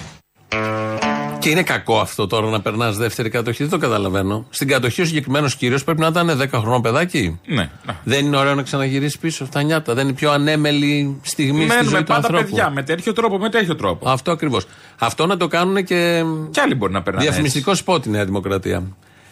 [1.49, 3.63] Και είναι κακό αυτό τώρα να περνάς δεύτερη κατοχή.
[3.63, 4.47] Δεν το καταλαβαίνω.
[4.51, 7.41] Στην κατοχή ο συγκεκριμένος κύριος πρέπει να ήταν 10 χρονών παιδάκι.
[7.47, 7.71] Ναι.
[8.05, 9.95] Δεν είναι ωραίο να ξαναγυρίσει πίσω στα νιάτα.
[9.95, 12.45] Δεν είναι η πιο ανέμελη στιγμή στη Μένουμε ζωή του πάντα ανθρώπου.
[12.45, 14.11] παιδιά με τέτοιο τρόπο, με τέτοιο τρόπο.
[14.11, 14.67] Αυτό ακριβώς.
[14.99, 16.25] Αυτό να το κάνουν και.
[16.51, 17.25] Κι άλλοι μπορεί να περνάνε.
[17.27, 18.83] Διαφημιστικό σπότ η Νέα Δημοκρατία.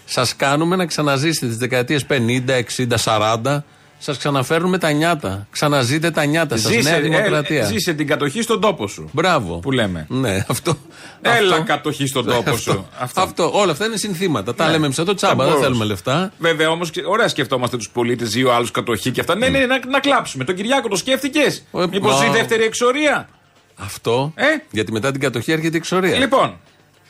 [0.05, 3.65] Σας κάνουμε να ξαναζήσετε τις δεκαετίες 50, 60, 40
[3.99, 5.47] Σας ξαναφέρνουμε τα νιάτα.
[5.51, 6.73] Ξαναζείτε τα νιάτα σας.
[6.73, 7.63] Ζήσε, Νέα Δημοκρατία.
[7.63, 9.09] ε, ζήσε την κατοχή στον τόπο σου.
[9.13, 9.55] Μπράβο.
[9.59, 10.07] Που λέμε.
[10.09, 10.79] Ναι, αυτό.
[11.23, 12.87] Έλα αυτό- κατοχή στον τόπο αυτό, σου.
[13.15, 13.51] αυτό.
[13.55, 14.55] Όλα αυτά είναι συνθήματα.
[14.55, 14.71] Τα Ναι.
[14.71, 15.33] λέμε εμείς εδώ τσάμπα.
[15.33, 15.67] Θα Δεν μπορούσες.
[15.67, 16.33] θέλουμε λεφτά.
[16.39, 19.37] Βέβαια όμως, ωραία σκεφτόμαστε τους πολίτες, ζει ο άλλος κατοχή και αυτά.
[19.37, 20.45] Ναι, ναι, να, να κλάψουμε.
[20.45, 23.29] Τον Κυριάκο το σκέφτηκες; Μήπως μα- ζει δεύτερη εξορία;
[23.77, 24.33] Αυτό.
[24.35, 26.17] Ε; Γιατί μετά την κατοχή έρχεται η εξορία.
[26.19, 26.57] Λοιπόν,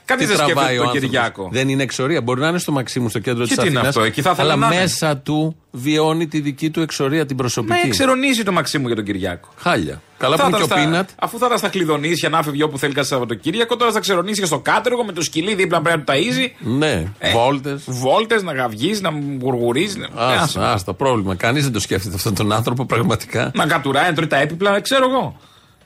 [0.06, 1.08] κανεί Τι δεν τραβάει σκέφτεται ο τον άνθρωπος.
[1.10, 1.48] Κυριάκο.
[1.52, 2.22] Δεν είναι εξορία.
[2.22, 3.86] Μπορεί να είναι στο Μαξίμου, στο κέντρο Και τη τι είναι Αθήνας.
[3.96, 4.80] αυτό, εκεί θα ήθελα Αλλά να είναι.
[4.82, 7.86] μέσα του βιώνει τη δική του εξορία, την Μα προσωπική.
[7.86, 9.48] εξερονίζει το Μαξίμου για τον Κυριάκο.
[9.56, 10.00] Χάλια.
[10.18, 11.08] Καλά Θα που είναι και ο ήταν στα- Πίνατ.
[11.18, 14.46] Αφού θα ήταν στα κλειδονίσια να φεύγει όπου θέλει κάθε Σαββατοκύριακο, τώρα θα ξερονίσει και
[14.46, 16.50] στο κάτεργο με το σκυλί δίπλα πρέπει να του ταΐζει.
[16.78, 17.82] Ναι, βόλτες.
[17.86, 19.10] Βόλτες, να γαυγίζει, να
[19.40, 19.98] γουργουρίζει.
[19.98, 20.42] να- άσε.
[20.42, 21.34] Άστα, άστα, πρόβλημα.
[21.34, 23.50] Κανείς δεν το σκέφτεται αυτόν τον άνθρωπο πραγματικά.
[23.54, 25.36] Να κατουράει, να τρώει τα έπιπλα, ξέρω εγώ.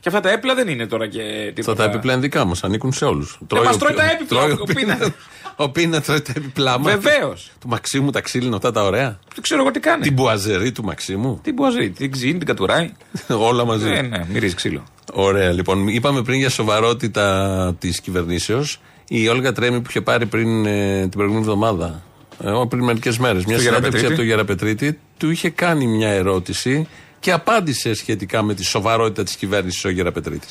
[0.01, 1.75] Και αυτά τα έπιπλα δεν είναι τώρα και Αυτά τίποτα.
[1.75, 3.39] τα έπιπλα είναι δικά μας, ανήκουν σε όλους.
[3.65, 5.03] μας τρώει τα έπιπλα, ο Πίνατ.
[5.57, 6.93] Ο Πίνας τρώει τα έπιπλά μας.
[6.95, 7.51] Βεβαίως.
[7.61, 9.19] Του Μαξίμου τα ξύλινα αυτά τα ωραία.
[9.35, 10.03] Δεν ξέρω εγώ τι κάνει.
[10.03, 11.41] Την μπουαζερή του Μαξίμου.
[11.43, 12.93] Την μποαζή, την ξύνει, την κατουράει.
[13.49, 13.89] Όλα μαζί.
[13.89, 14.85] Ναι, ναι, μυρίζει ξύλο.
[15.13, 15.89] Ωραία, λοιπόν.
[15.89, 18.81] Είπαμε πριν για σοβαρότητα της κυβερνήσεως.
[19.09, 22.03] Η Όλγα Τρέμι που είχε πάρει πριν ε, την προηγούμενη εβδομάδα,
[22.45, 24.07] ε, πριν μερικές μέρες, μια συνέντευξη Γεραπετρίτη.
[24.07, 26.89] από τον Γεραπετρίτη, του είχε κάνει μια ερώτηση
[27.21, 30.47] και απάντησε σχετικά με τη σοβαρότητα της κυβέρνησης ο Γεραπετρίτη.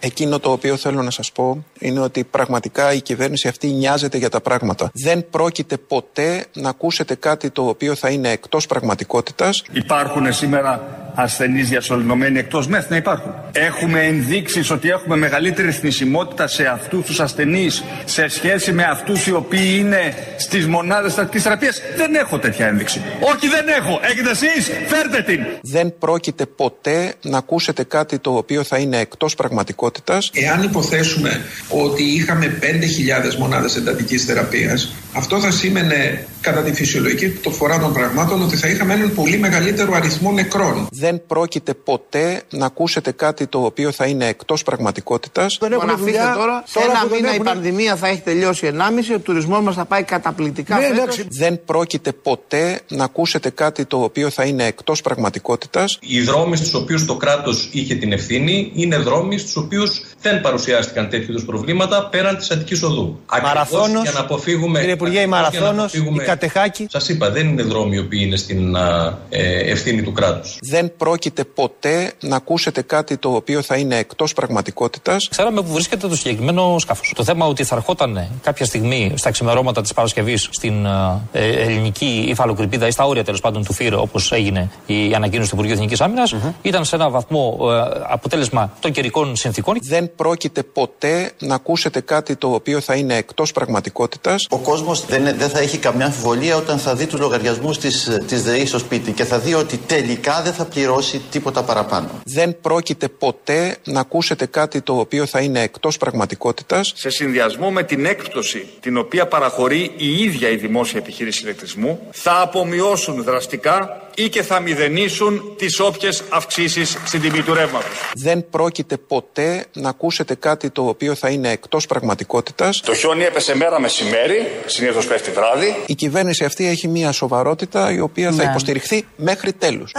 [0.00, 4.28] Εκείνο το οποίο θέλω να σας πω είναι ότι πραγματικά η κυβέρνηση αυτή νοιάζεται για
[4.28, 4.90] τα πράγματα.
[4.92, 9.62] Δεν πρόκειται ποτέ να ακούσετε κάτι το οποίο θα είναι εκτός πραγματικότητας.
[9.72, 13.34] Υπάρχουν σήμερα ασθενείς διασωληνωμένοι εκτός ΜΕΘ να υπάρχουν.
[13.52, 19.32] Έχουμε ενδείξεις ότι έχουμε μεγαλύτερη θνησιμότητα σε αυτούς τους ασθενείς σε σχέση με αυτούς οι
[19.32, 21.80] οποίοι είναι στις μονάδες τακτικής θεραπείας.
[21.96, 23.02] Δεν έχω τέτοια ένδειξη.
[23.20, 24.00] Όχι δεν έχω.
[24.02, 25.46] Έχετε εσείς; Φέρτε την.
[25.62, 30.30] Δεν πρόκειται ποτέ να ακούσετε κάτι το οποίο θα είναι εκτός πραγματικότητας.
[30.34, 37.50] Εάν υποθέσουμε ότι είχαμε 5.000 μονάδες εντατικής θεραπείας, αυτό θα σήμαινε κατά τη φυσιολογική το
[37.50, 40.86] φορά των πραγμάτων ότι θα είχαμε έναν πολύ μεγαλύτερο αριθμό νεκρών.
[40.90, 45.58] Δεν πρόκειται ποτέ να ακούσετε κάτι το οποίο θα είναι εκτός πραγματικότητας.
[45.60, 48.08] Δεν έχουν αφήστε δουλειά, τώρα, σε τώρα ένα που δεν μήνα η έχουν- πανδημία θα
[48.08, 50.98] έχει τελειώσει 1,5, ο τουρισμός μας θα πάει καταπληκτικά Ναι, φέτος.
[50.98, 51.26] εντάξει.
[51.30, 55.98] Δεν πρόκειται ποτέ να ακούσετε κάτι το οποίο θα είναι εκτός πραγματικότητας.
[56.00, 61.08] Οι δρόμοι στους οποίους το κράτος είχε την ευθύνη είναι δρόμοι στους οποίους δεν παρουσιάστηκαν
[61.08, 63.20] τέτοιου είδους προβλήματα πέραν της Αττικής Οδού.
[63.26, 66.86] Ακριβώς Μαραθώνος, για να αποφύγουμε, κύριε Υπουργέ, η ακριβώς για να Μαραθώνος, αποφύγουμε- η Κατεχάκη.
[66.90, 70.56] Σας είπα, δεν είναι δρόμοι οι οποίοι είναι στην α, ε, ευθύνη του κράτους.
[70.70, 75.28] Δεν πρόκειται ποτέ να ακούσετε κάτι το οποίο θα είναι εκτός πραγματικότητας.
[75.28, 77.12] Ξέραμε που βρίσκεται το συγκεκριμένο σκάφος.
[77.16, 80.86] Το θέμα ότι θα ερχόταν κάποια στιγμή στα ξημερώματα της Παρασκευής στην
[81.32, 85.54] ε, ελληνική υφαλοκρηπίδα ή στα όρια τέλος πάντων του ΦΥΡ, όπως έγινε η ανακοίνωση του
[85.54, 89.76] Υπουργείου Εθνικής Άμυνας, ήταν σε ένα βαθμό ε, αποτέλεσμα των καιρικών συνθήκων.
[89.82, 94.46] Δεν πρόκειται ποτέ να ακούσετε κάτι το οποίο θα είναι εκτός πραγματικότητας.
[94.50, 98.66] Ο κόσμος δεν, δεν θα έχει καμιά αμφιβολία όταν θα δει τους λογαριασμούς της ΔΕΗ
[98.66, 102.08] στο σπίτι και θα δει ότι τελικά δεν θα πληρώσει τίποτα παραπάνω.
[102.24, 106.92] Δεν πρόκειται ποτέ να ακούσετε κάτι το οποίο θα είναι εκτός πραγματικότητας.
[106.96, 112.40] Σε συνδυασμό με την έκπτωση την οποία παραχωρεί η ίδια η δημόσια επιχείρηση ηλεκτρισμού θα
[112.40, 117.88] απομειώσουν δραστικά ή και θα μηδενίσουν τις όποιες αυξήσεις στην τιμή του ρεύματος.
[118.14, 122.80] Δεν πρόκειται ποτέ να ακούσετε κάτι το οποίο θα είναι εκτός πραγματικότητας.
[122.80, 125.82] Το χιόνι έπεσε μέρα μεσημέρι, συνήθως πέφτει βράδυ.
[125.86, 128.50] Η κυβέρνηση αυτή έχει μια σοβαρότητα η οποία θα Ναι.
[128.50, 129.92] υποστηριχθεί μέχρι τέλους.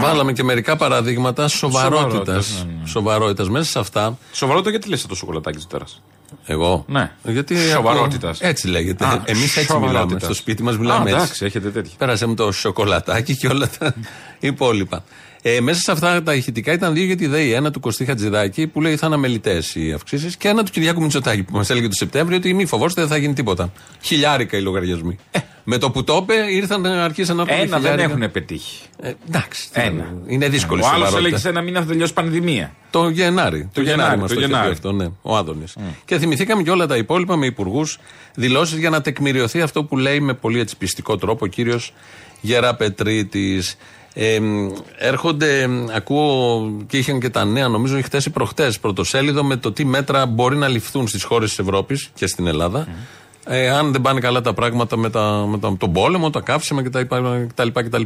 [0.00, 2.04] Βάλαμε και μερικά παραδείγματα σοβαρότητας.
[2.46, 2.86] Σοβαρότητας, ναι, ναι.
[2.86, 3.48] Σοβαρότητας.
[3.48, 4.18] Μέσα σε αυτά.
[4.32, 5.84] Σοβαρότητα γιατί λες το σοκολατάκι του τώρα.
[6.46, 7.10] Εγώ; Ναι.
[7.24, 8.36] Γιατί Σοβαρότητας.
[8.38, 9.04] ακούω- Έτσι λέγεται.
[9.04, 10.04] Α, Εμείς έτσι σοβαρότητας.
[10.04, 10.20] μιλάμε.
[10.24, 11.14] Στο σπίτι μας μιλάμε Α, έτσι.
[11.16, 11.92] εντάξει, έχετε τέτοιο.
[11.98, 13.94] Πέρασε μου το σοκολατάκι και όλα τα
[14.40, 15.04] υπόλοιπα.
[15.42, 17.52] Ε, μέσα σε αυτά τα ηχητικά ήταν δύο για τη ΔΕΗ.
[17.52, 21.02] Ένα του Κωστή Χατζηδάκη που λέει θα είναι αμελητέ οι αυξήσεις και ένα του Κυριάκου
[21.02, 23.72] Μητσοτάκη που μας έλεγε το Σεπτέμβριο ότι μη φοβόστε δεν θα γίνει τίποτα.
[24.02, 25.18] Χιλιάρικα οι λογαριασμοί.
[25.30, 28.18] Ε, με το που το είπε ήρθαν άρχισαν να έρχονται Ένα δεν χιλιάρικα.
[28.18, 28.82] έχουν πετύχει.
[29.00, 29.70] Ε, εντάξει.
[29.72, 29.90] τι Ένα.
[29.92, 31.26] να- Είναι δύσκολη Ο άλλος σοβαρότητα.
[31.26, 32.74] έλεγε σε ένα μήνα θα τελειώσει πανδημία.
[32.90, 33.60] Το Γενάρη.
[33.62, 34.72] Το, Το Γενάρη, Γενάρη, μας το το είχε πει Γενάρη.
[34.72, 35.76] αυτό, ναι, ο Άδωνης.
[36.04, 37.98] Και θυμηθήκαμε και όλα τα υπόλοιπα με υπουργούς
[38.34, 41.92] δηλώσεις για να τεκμηριωθεί αυτό που λέει με πολύ έτσι πιστικό τρόπο ο κύριος
[42.40, 43.76] Γεραπετρίτης.
[44.18, 49.44] Ε, μ, έρχονται, μ, ακούω και είχαν και τα νέα, νομίζω χτε ή προχτές, πρωτοσέλιδο
[49.44, 52.88] με το τι μέτρα μπορεί να ληφθούν στις χώρες της Ευρώπης και στην Ελλάδα.
[53.46, 56.82] Ε, αν δεν πάνε καλά τα πράγματα με, τα, με τα, τον πόλεμο, τα καύσιμα
[56.82, 57.00] κτλ.
[57.46, 58.02] κτλ, κτλ.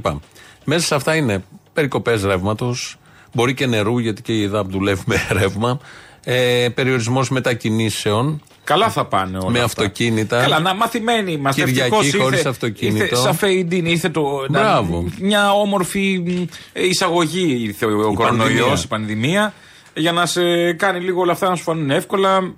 [0.64, 2.96] Μέσα σε αυτά είναι περικοπές ρεύματος,
[3.32, 5.80] μπορεί και νερού, γιατί και η ΕΔΑΠ δουλεύει με ρεύμα.
[6.24, 8.42] Ε, Περιορισμός μετακινήσεων.
[8.64, 9.50] Καλά θα πάνε όλα.
[9.50, 9.64] Με αυτά.
[9.82, 10.40] αυτοκίνητα.
[10.40, 11.62] Καλά, να μαθημένοι είμαστε.
[11.64, 13.04] Κυριακή Ευτυχώς χωρίς ήρθε- αυτοκίνητο.
[13.04, 14.46] Ήρθε σαν φεϊντίν, ήρθε το.
[14.48, 15.04] να- Μπράβο.
[15.20, 18.82] μια όμορφη μ, εισαγωγή ήρθε ο, ο κορονοϊό, πανδημία.
[18.84, 19.54] η πανδημία.
[19.94, 22.52] Για να σε κάνει λίγο όλα αυτά να σου φανούν εύκολα.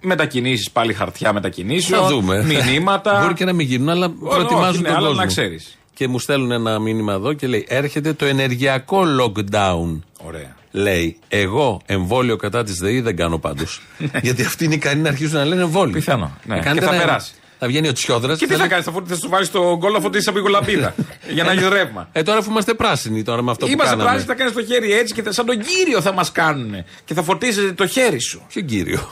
[0.00, 2.02] Μετακινήσεις πάλι χαρτιά μετακινήσεων.
[2.02, 2.44] Θα δούμε.
[2.44, 3.20] Μηνύματα.
[3.22, 5.20] Μπορεί και να μην γίνουν, αλλά Όχι, προετοιμάζουν ναι, τον αλλά κόσμο.
[5.22, 5.78] να ξέρεις.
[5.94, 10.00] Και μου στέλνουν ένα μήνυμα εδώ και λέει: Έρχεται το ενεργειακό lockdown.
[10.26, 10.56] Ωραία.
[10.78, 13.82] Λέει, εγώ εμβόλιο κατά της ΔΕΗ δεν κάνω πάντως.
[14.22, 15.92] Γιατί αυτοί είναι ικανοί να αρχίσουν να λένε εμβόλιο.
[15.94, 16.36] Πιθανό.
[16.44, 16.54] Ναι.
[16.54, 17.32] Να κάνετε Και θα ένα- περάσει.
[17.58, 18.38] Θα βγαίνει ο Τσιόδρας.
[18.38, 20.94] Και τι θα κάνεις, θα, φορ- θα σου βάλεις το γκολ να φωτίσει από λαμπίδα.
[21.34, 22.08] για να έχει ρεύμα.
[22.12, 24.10] Ε, τώρα αφού είμαστε πράσινοι τώρα με αυτό που Είμαστε κάναμε.
[24.10, 26.72] πράσινοι, θα κάνεις το χέρι έτσι και θα, σαν τον κύριο θα μας κάνουν.
[27.04, 28.42] Και θα φορτίζει το χέρι σου.
[28.48, 29.08] Ποιο κύριο;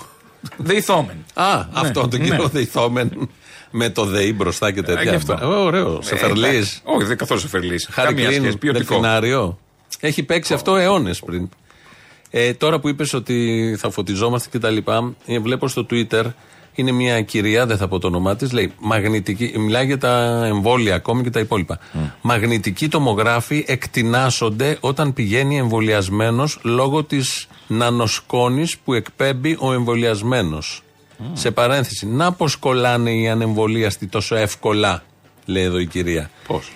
[0.56, 1.16] Δεϊθόμεν.
[1.34, 2.48] Α, αυτό τον κύριο ναι.
[2.48, 3.28] Δεϊθόμεν.
[3.70, 5.02] Με το ΔΕΗ μπροστά και Ε, τέτοια.
[5.10, 5.38] γι' αυτό.
[5.42, 6.02] Ε, Ωραίο.
[6.02, 6.46] Σε φερλή.
[6.46, 6.80] εντάξει.
[6.84, 7.80] Όχι, δεν καθόλου σε φερλή.
[7.90, 8.40] Χάρη Καμία σχέση.
[8.40, 9.00] Κλίν, Ποιοτικό.
[9.88, 10.08] Δελφινάριο.
[10.08, 11.48] Έχει παίξει αυτό αιώνες πριν.
[12.30, 16.24] Ε, τώρα που είπες ότι θα φωτιζόμαστε και τα λοιπά, ε, βλέπω στο Twitter
[16.74, 20.94] είναι μια κυρία, δεν θα πω το όνομά της, λέει μαγνητική, μιλάει για τα εμβόλια
[20.94, 21.78] ακόμη και τα υπόλοιπα.
[22.20, 30.82] Μαγνητικοί τομογράφοι εκτινάσονται όταν πηγαίνει εμβολιασμένος λόγω της νανοσκόνης που εκπέμπει ο εμβολιασμένος.
[31.32, 35.02] Σε παρένθεση, να πως κολλάνε οι ανεμβολίαστοι τόσο εύκολα,
[35.44, 36.30] λέει εδώ η κυρία.
[36.46, 36.72] Πώς;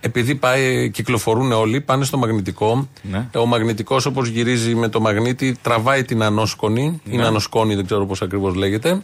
[0.00, 2.88] Επειδή πάει, κυκλοφορούν όλοι, πάνε στο μαγνητικό.
[3.02, 3.28] Ναι.
[3.34, 7.00] Ο μαγνητικός, όπως γυρίζει με το μαγνήτη, τραβάει την ανόσκονη.
[7.04, 7.14] Ναι.
[7.14, 9.02] Είναι ανοσκόνη, δεν ξέρω πώς ακριβώς λέγεται.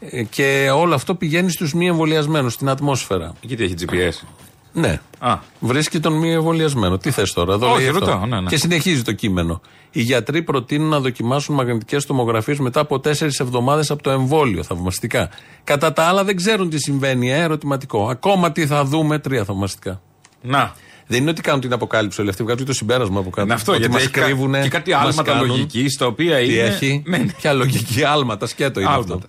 [0.00, 3.32] Ε, Και όλο αυτό πηγαίνει στους μη εμβολιασμένους, στην ατμόσφαιρα.
[3.44, 4.26] Εκεί τι έχει GPS.
[4.72, 5.00] Ναι.
[5.18, 5.38] Α.
[5.60, 6.98] Βρίσκει τον μη εμβολιασμένο.
[6.98, 7.98] Τι θες τώρα, εδώ Όχι, λέει αυτό.
[7.98, 8.48] ρωτάω, ναι, ναι.
[8.48, 9.60] Και συνεχίζει το κείμενο.
[9.90, 14.62] Οι γιατροί προτείνουν να δοκιμάσουν μαγνητικές τομογραφίες μετά από τέσσερις εβδομάδες από το εμβόλιο.
[14.62, 15.28] Θαυμαστικά.
[15.64, 18.08] Κατά τα άλλα δεν ξέρουν τι συμβαίνει, ε, ερωτηματικό.
[18.08, 20.00] Ακόμα τι θα δούμε, τρία θαυμαστικά.
[20.42, 20.72] Να.
[21.06, 23.42] Δεν είναι ότι κάνουν την αποκάλυψη όλοι αυτοί, βγάζουν το συμπέρασμα από κάτω.
[23.42, 25.46] Είναι αυτό, ότι γιατί μας έχει κα- κρύβουνε, και κάτι μας άλματα κάνουν.
[25.46, 27.32] λογικής, τα οποία Τι είναι- έχει; Ναι, ναι.
[27.32, 29.14] Ποια λογική, άλματα, σκέτο είναι Άλματα.
[29.14, 29.26] αυτό.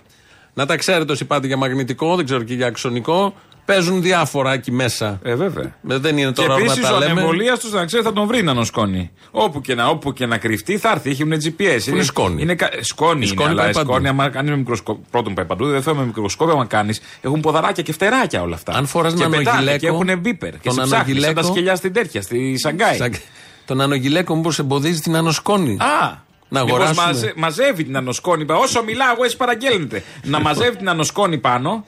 [0.54, 3.34] Να τα ξέρετε όσοι πάτε για μαγνητικό, δεν ξέρω και για αξονικό.
[3.66, 5.20] Παίζουν διάφορα εκεί μέσα.
[5.24, 5.64] Ε, βέβαια.
[5.90, 7.12] Ε, Δεν είναι Και τώρα ώρα να επίσης τα ο λέμε.
[7.12, 9.12] ανεμβολίας τους, να ξέρει, θα τον βρει να νοσκόνει.
[9.32, 11.10] Όπου και να, όπου και να κρυφτεί, θα έρθει.
[11.10, 11.88] Έχουν GPS.
[11.88, 13.92] είναι σκόνη; Είναι, κα- σκόνη, Η σκόνη είναι, πάει αλλά παντού.
[13.92, 15.04] σκόνη, άμα κάνει με μικροσκόπιο.
[15.12, 17.02] Πρώτον πάει παντού, δεν θέλω με μικροσκόπιο, άμα κάνεις.
[17.22, 18.74] Έχουν ποδαράκια και φτεράκια όλα αυτά.
[18.74, 20.52] Αν φοράς και πετάνε νανογυλαίκο, και έχουν μπίπερ.
[20.52, 22.96] Και τον σε ψάχνεις, σαν τα νανογυλαίκο- σκελιά στην τέτοια, στη Σαγκάη.
[22.98, 23.16] Σαν-
[23.66, 26.22] Τον ανογυλαίκο μήπως εμποδίζει την ανοσκόνη; Α!
[26.50, 27.06] Να μήπως αγοράσουμε.
[27.06, 28.46] μαζε- μαζεύει την ανοσκόνη.
[28.46, 28.60] πάνω.
[28.60, 30.04] Όσο μιλάω, εγώ έτσι παραγγέλνετε.
[30.24, 31.86] να μαζεύει την ανοσκόνη πάνω,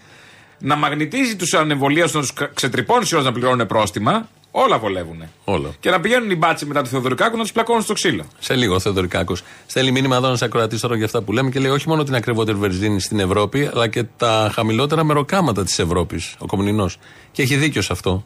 [0.65, 4.30] να μαγνητίζει τους ανεμβολίου, να του ξετρυπώνει σε να πληρώνουν πρόστιμα.
[4.51, 5.23] Όλα βολεύουν.
[5.43, 5.69] Όλα.
[5.80, 8.25] Και να πηγαίνουν οι μπάτσοι μετά του Θεοδωρικάκου να τους πλακώνουν στο ξύλο.
[8.39, 9.36] Σε λίγο ο Θεοδωρικάκο.
[9.65, 12.15] Στέλνει μήνυμα εδώ ένα ακροατή τώρα για αυτά που λέμε και λέει όχι μόνο την
[12.15, 16.36] ακριβότερη βενζίνη στην Ευρώπη, αλλά και τα χαμηλότερα μεροκάματα της Ευρώπης.
[16.38, 16.97] Ο Κομνηνός.
[17.32, 18.25] Και έχει δίκιο σε αυτό.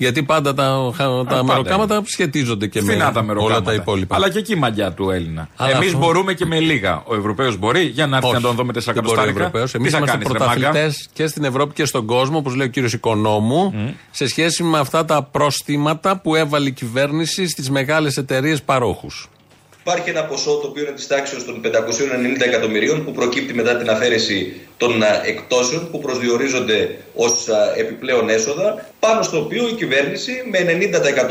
[0.00, 3.62] Γιατί πάντα τα, τα πάντα μεροκάματα σχετίζονται και με Φθηνά τα όλα μεροκάματα.
[3.62, 4.16] τα υπόλοιπα.
[4.16, 5.48] Αλλά και εκεί η μαγιά του Έλληνα.
[5.56, 7.02] Αλλά Εμείς αυτό- μπορούμε και με λίγα.
[7.06, 7.82] Ο Ευρωπαίος μπορεί.
[7.84, 8.36] Για να έρθει Όχι.
[8.36, 9.38] να τον δούμε 4 Δεν μπορεί ο εκατοστάρικα.
[9.38, 9.70] Ευρωπαίος.
[9.70, 12.54] Τι Εμείς θα είμαστε κάνεις, ρε μάγκα; πρωταθλητές και στην Ευρώπη και στον κόσμο, όπως
[12.54, 13.74] λέει ο κύριος Οικονόμου,
[14.10, 19.28] σε σχέση με αυτά τα πρόστιματα που έβαλε η κυβέρνηση στις μεγάλες εταιρείες παρόχους.
[19.82, 23.90] Υπάρχει ένα ποσό το οποίο είναι της τάξης των 590 εκατομμυρίων που προκύπτει μετά την
[23.90, 30.58] αφαίρεση των α, εκτόσεων που προσδιορίζονται ως επιπλέον έσοδα, πάνω στο οποίο η κυβέρνηση με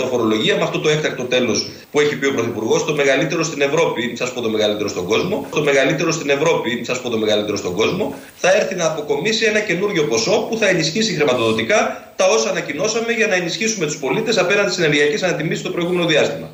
[0.01, 3.62] 90% φορολογία, με αυτό το έκτακτο τέλος που έχει πει ο Πρωθυπουργός, το μεγαλύτερο στην
[3.62, 7.09] Ευρώπη, μην σας πω το μεγαλύτερο στον κόσμο, το μεγαλύτερο στην Ευρώπη, μην σας πω
[7.09, 12.13] το μεγαλύτερο στον κόσμο, θα έρθει να αποκομίσει ένα καινούριο ποσό που θα ενισχύσει χρηματοδοτικά
[12.15, 16.49] τα όσα ανακοινώσαμε για να ενισχύσουμε τους πολίτες απέναντι στις ενεργειακές ανατιμήσεις το προηγούμενο διάστημα.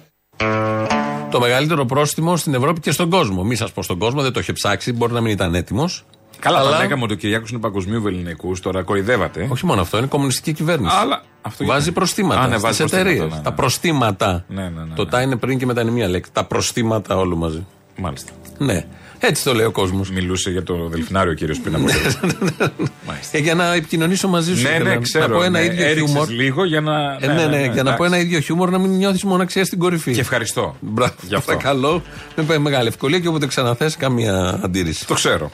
[1.35, 3.43] Το μεγαλύτερο πρόστιμο στην Ευρώπη και στον κόσμο.
[3.43, 6.05] Μη σας πω στον κόσμο, δεν το είχε ψάξει, μπορεί να μην ήταν έτοιμος.
[6.39, 9.47] Καλά, Αλλά- τα λέγαμε ότι ο Κυριάκος είναι παγκοσμίου ελληνικού, τώρα κοροϊδεύατε.
[9.51, 10.95] Όχι μόνο αυτό, είναι κομμουνιστική κυβέρνηση.
[10.99, 13.29] Αλλά αυτό βάζει γιατί; προστήματα Α, ναι, στις βάζει προστήματα, εταιρείες.
[13.31, 13.41] ναι, ναι.
[13.41, 14.45] Τα προστήματα.
[14.47, 16.31] Ναι, ναι, ναι, το τα είναι πριν και μετά είναι μία λέξη.
[16.33, 17.65] Τα προστήματα όλου μαζί.
[17.97, 18.31] Μάλιστα.
[18.57, 18.85] Ναι.
[19.19, 20.11] Έτσι το λέει ο κόσμος.
[20.11, 22.43] Μιλούσε για το δελφινάριο κύριος πριν από λίγο.
[23.31, 24.63] Ε, για να επικοινωνήσω μαζί σου.
[24.63, 25.27] Ναι, ήθελα ναι, να- ξέρω.
[25.27, 26.29] Να πω ένα ναι, ίδιο έριξες χιούμορ.
[26.29, 27.17] λίγο για να.
[27.19, 30.13] Ε, ναι, ναι, για να πω ένα ίδιο χιούμορ να μην νιώθεις μοναξία στην κορυφή.
[30.13, 30.75] Και ευχαριστώ.
[30.79, 31.57] Μπράβο, Γι' αυτό.
[31.57, 32.01] καλό.
[32.47, 35.07] Με μεγάλη ευκολία και όποτε ξαναθέ καμία αντίρρηση.
[35.07, 35.51] Το ξέρω.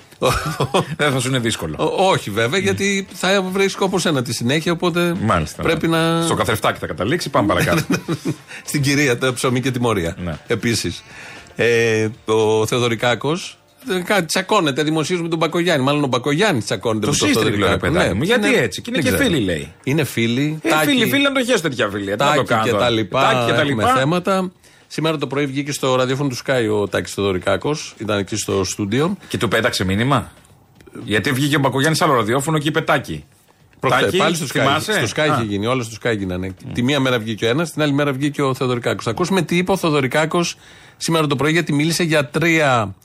[0.97, 1.75] Δεν θα σου είναι δύσκολο.
[1.77, 5.61] Ό, όχι βέβαια, γιατί θα βρίσκω όπω ένα τη συνέχεια, οπότε Μάλιστα.
[5.63, 5.97] πρέπει ναι.
[5.97, 6.21] να.
[6.21, 7.81] Στο καθρεφτάκι θα καταλήξει, πάμε παρακάτω.
[8.65, 10.15] Στην κυρία, το ψωμί και τιμωρία.
[10.23, 10.37] Ναι.
[10.47, 11.03] Επίσης.
[11.55, 13.55] Ε, ο Θεοδωρικάκος.
[14.03, 15.85] Κάτι τσακώνεται, δημοσίως με τον Μπακογιάννη.
[15.85, 17.93] Μάλλον ο Μπακογιάννης τσακώνεται Το με τον σύστριγγλο, ρε Θεοδωρικάκο.
[17.93, 18.23] παιδάκι μου.
[18.23, 19.29] Γιατί έτσι, και είναι δεν και ξέρω.
[19.33, 19.73] φίλοι, λέει.
[19.83, 20.59] Είναι φίλοι.
[20.61, 22.03] Ε, τάκι, φίλοι, φίλοι να το χέσουν τέτοια φίλοι.
[22.03, 22.83] Τι να το τάκι κάνω και τώρα.
[22.83, 23.21] τα λοιπά.
[23.21, 23.95] Τάκι και τα έχουμε λοιπά.
[23.95, 24.51] θέματα.
[24.87, 27.93] Σήμερα το πρωί βγήκε στο ραδιόφωνο του Sky ο Τάκης Θεοδωρικάκος.
[27.97, 29.17] Ήταν εκεί στο στούντιο.
[29.27, 30.31] Και του πέταξε μήνυμα;
[31.03, 33.23] Γιατί βγήκε ο Μπακογιάννης άλλο ραδιόφωνο και είπε τάκι.
[33.79, 35.33] Προχθέ, Τάκη, πάλι στο Sky, θυμάσαι; στο Sky Α.
[35.33, 36.55] είχε γίνει, όλα στο Sky γίνανε.
[36.73, 39.03] Τη μία μέρα βγήκε ο ένας, την άλλη μέρα βγήκε ο Θεοδωρικάκος.
[39.03, 40.55] Θα ακούσουμε τι είπε ο Θεοδωρικάκος
[41.01, 42.95] σήμερα το πρωί, γιατί μίλησε για τρία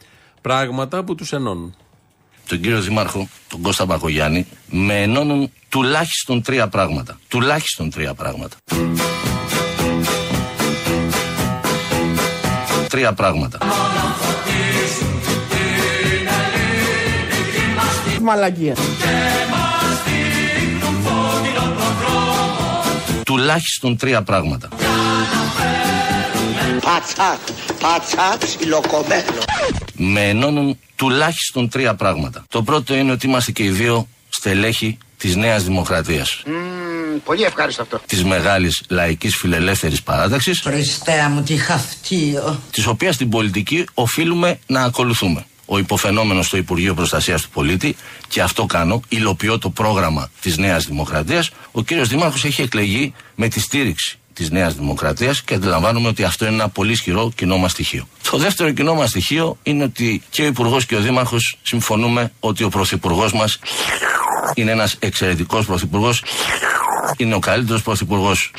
[0.40, 1.74] πράγματα που τους ενώνουν.
[2.48, 7.18] τον κύριο Δήμαρχο, τον Κώστα Μπακογιάννη, με ενώνουν τουλάχιστον τρία πράγματα.
[7.28, 8.56] Τουλάχιστον τρία πράγματα.
[12.88, 13.59] Τρία πράγματα.
[18.26, 18.76] μαλακία.
[23.24, 24.68] Τουλάχιστον τρία πράγματα.
[26.87, 27.38] Πατσά,
[27.81, 29.38] πατσά, ψιλοκομμένο.
[29.92, 32.44] Με ενώνουν τουλάχιστον τρία πράγματα.
[32.49, 36.42] Το πρώτο είναι ότι είμαστε και οι δύο στελέχη της Νέας Δημοκρατίας.
[37.25, 38.01] πολύ ευχάριστο αυτό.
[38.07, 42.61] Της μεγάλης λαϊκής φιλελεύθερης παράταξης, Χριστέ μου, τι χαυτίο.
[42.70, 45.46] της οποίας την πολιτική οφείλουμε να ακολουθούμε.
[45.66, 47.96] Ο υποφαινόμενος στο Υπουργείο Προστασίας του Πολίτη,
[48.29, 51.51] και αυτό κάνω, υλοποιώ το πρόγραμμα της Νέας Δημοκρατίας.
[51.72, 56.46] Ο κύριος Δήμαρχος έχει εκλεγεί με τη στήριξη της Νέας Δημοκρατίας και αντιλαμβάνομαι ότι αυτό
[56.46, 58.09] είναι ένα πολύ ισχυρό κοινό μα στοιχείο.
[58.31, 62.64] Το δεύτερο κοινό μα στοιχείο είναι ότι και ο Υπουργός και ο Δήμαρχος συμφωνούμε ότι
[62.64, 63.59] ο Πρωθυπουργός μας
[64.55, 66.22] είναι ένας εξαιρετικός Πρωθυπουργός.
[67.16, 68.51] Είναι ο καλύτερος Πρωθυπουργός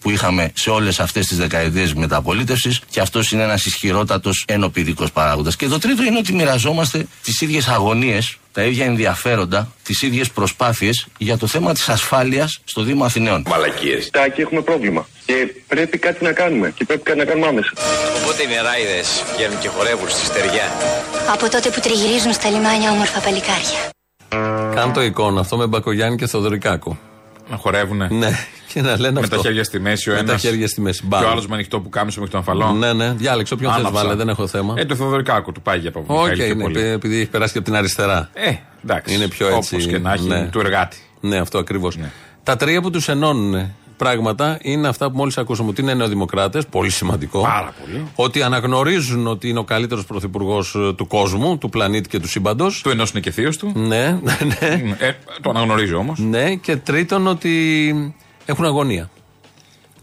[0.00, 5.56] που είχαμε σε όλες αυτές τις δεκαετίες μεταπολίτευσης και αυτός είναι ένας ισχυρότατος ενωπηδικό παράγοντας.
[5.56, 11.06] Και το τρίτο είναι ότι μοιραζόμαστε τις ίδιες αγωνίες, τα ίδια ενδιαφέροντα, τις ίδιες προσπάθειες
[11.18, 13.44] για το θέμα της ασφάλειας στο Δήμο Αθηναίων.
[13.48, 14.10] Μαλακίες.
[14.10, 15.06] Τάκη, έχουμε πρόβλημα.
[15.26, 15.34] Και
[15.66, 16.72] πρέπει κάτι να κάνουμε.
[16.76, 17.72] Και πρέπει κάτι να κάνουμε άμεσα.
[18.22, 20.66] Οπότε οι νεράιδες βγαίνουν και χορεύουν στη στεριά.
[21.32, 23.80] Από τότε που τριγυρίζουν στα λιμάνια όμορφα παλικάρια.
[24.74, 26.98] Κάνε το εικόνα αυτό με Μπακογιάννη και Θοδωρικάκο.
[27.50, 28.08] Να χορεύουνε.
[28.10, 29.36] Ναι, και να λένε Με αυτό.
[29.36, 30.30] τα χέρια στη μέση ο Με ένας.
[30.30, 31.00] τα χέρια στη μέση.
[31.00, 31.26] Και Μπάλα.
[31.26, 32.72] ο άλλος με ανοιχτό πουκάμισο μέχρι τον αφαλό.
[32.78, 34.02] Ναι, ναι, διάλεξε όποιον θες Άναψα.
[34.02, 34.74] βάλε, δεν έχω θέμα.
[34.76, 36.78] Ε, το Θοδωρικάκο του πάει για από Οκ, Μιχαήλ πιο είναι, πολύ.
[36.80, 38.30] επει- επειδή έχει περάσει και από την αριστερά.
[38.32, 38.52] Ε,
[38.84, 39.14] εντάξει.
[39.14, 39.74] Είναι πιο έτσι.
[39.74, 40.96] Όπως και να έχει, του εργάτη.
[41.20, 41.96] Ναι, αυτό ακριβώς.
[42.42, 45.70] Τα τρία που τους ενώνουν πράγματα είναι αυτά που μόλις ακούσαμε.
[45.70, 47.40] Ότι είναι νεοδημοκράτες, πολύ σημαντικό.
[47.42, 48.04] Πάρα πολύ.
[48.14, 52.80] Ότι αναγνωρίζουν ότι είναι ο καλύτερος πρωθυπουργός του κόσμου, του πλανήτη και του σύμπαντος.
[52.82, 53.72] Του ενός είναι και θείος του.
[53.74, 54.96] Ναι, ναι, ναι.
[54.98, 56.18] Ε, το αναγνωρίζει όμως.
[56.18, 58.14] Ναι, και τρίτον ότι
[58.50, 59.10] έχουν αγωνία.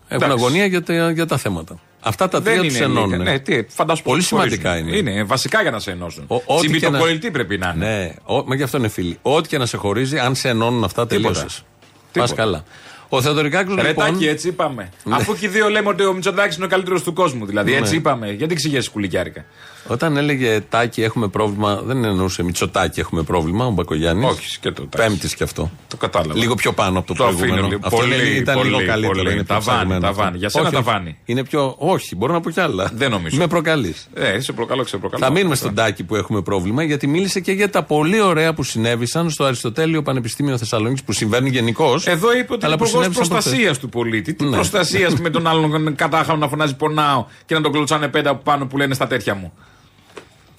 [0.07, 0.43] Έχουν Εντάξει.
[0.43, 1.79] αγωνία για τα, για τα θέματα.
[2.01, 3.19] Αυτά τα τρία Δεν τους είναι ενώνουν.
[3.19, 3.31] λίγα.
[3.31, 4.59] Ναι, τι, φαντάσου Πολύ πώς χωρίζουν.
[4.59, 4.97] σημαντικά είναι.
[5.11, 6.23] Είναι βασικά για να σε ενώσουν.
[6.27, 7.85] Ο- ό,τι και Συμπιτοκολλητή να- πρέπει να είναι.
[7.85, 9.17] Ναι, ο, μα γι' αυτό είναι φίλοι.
[9.21, 11.33] Ό,τι και να σε χωρίζει, αν σε ενώνουν αυτά, Τίποτα.
[11.33, 11.63] τελείωσες.
[11.63, 12.35] Πας Τίποτα.
[12.35, 12.63] καλά.
[13.09, 14.05] Ο Θεοδωρικάκος Ρε λοιπόν.
[14.05, 14.89] Τάκη, έτσι είπαμε.
[15.09, 17.45] Αφού και οι δύο λέμε ότι ο Μητσοτάκης είναι ο καλύτερος του κόσμου.
[17.45, 17.77] Δηλαδή, Ναι.
[17.77, 18.31] έτσι είπαμε.
[18.31, 19.45] Γιατί εξηγήσει κουλικιάρικα.
[19.87, 24.29] Όταν έλεγε Τάκη έχουμε πρόβλημα, δεν εννοούσε Μητσοτάκη έχουμε πρόβλημα, ο Μπακογιάννης.
[24.29, 25.07] Όχι, και το Τάκη.
[25.09, 25.71] Πέμπτης κι αυτό.
[25.87, 26.39] Το κατάλαβα.
[26.39, 27.67] Λίγο πιο πάνω από το, Το αφήνω προηγούμενο.
[27.67, 27.79] λίγο.
[27.83, 29.13] Αυτό Πολύ, λέει, ήταν πολύ, λίγο καλύτερο.
[29.13, 29.21] πολύ.
[29.31, 30.25] Είναι πιο Ταβάνι, ψαγμένο ταβάνι.
[30.27, 30.37] αυτό.
[30.37, 31.17] Για σένα όχι, ταβάνι.
[31.25, 31.75] Είναι πιο.
[31.77, 32.91] Όχι, μπορώ να πω κι άλλα.
[32.93, 33.37] Δεν νομίζω.
[33.37, 34.07] Με προκαλείς.
[34.13, 35.25] Ε, σε προκαλώ, σε προκαλώ.
[35.25, 38.63] Θα μείνουμε στον Τάκη που έχουμε πρόβλημα, γιατί μίλησε και για τα πολύ ωραία που
[38.63, 42.07] συνέβησαν στο Αριστοτέλειο Πανεπιστήμιο Θεσσαλονίκης που συμβαίνουν γενικώς.
[42.07, 44.33] Εδώ είπε ότι είναι υπουργός προστασίας του πολίτη.
[44.33, 44.55] Τι Ναι.
[44.55, 48.65] προστασίας με τον άλλον κατάχαρο να φωνάζει πονάω και να τον κλωτσάνε πέντα από πάνω
[48.65, 49.53] που λένε στα τέτοια μου.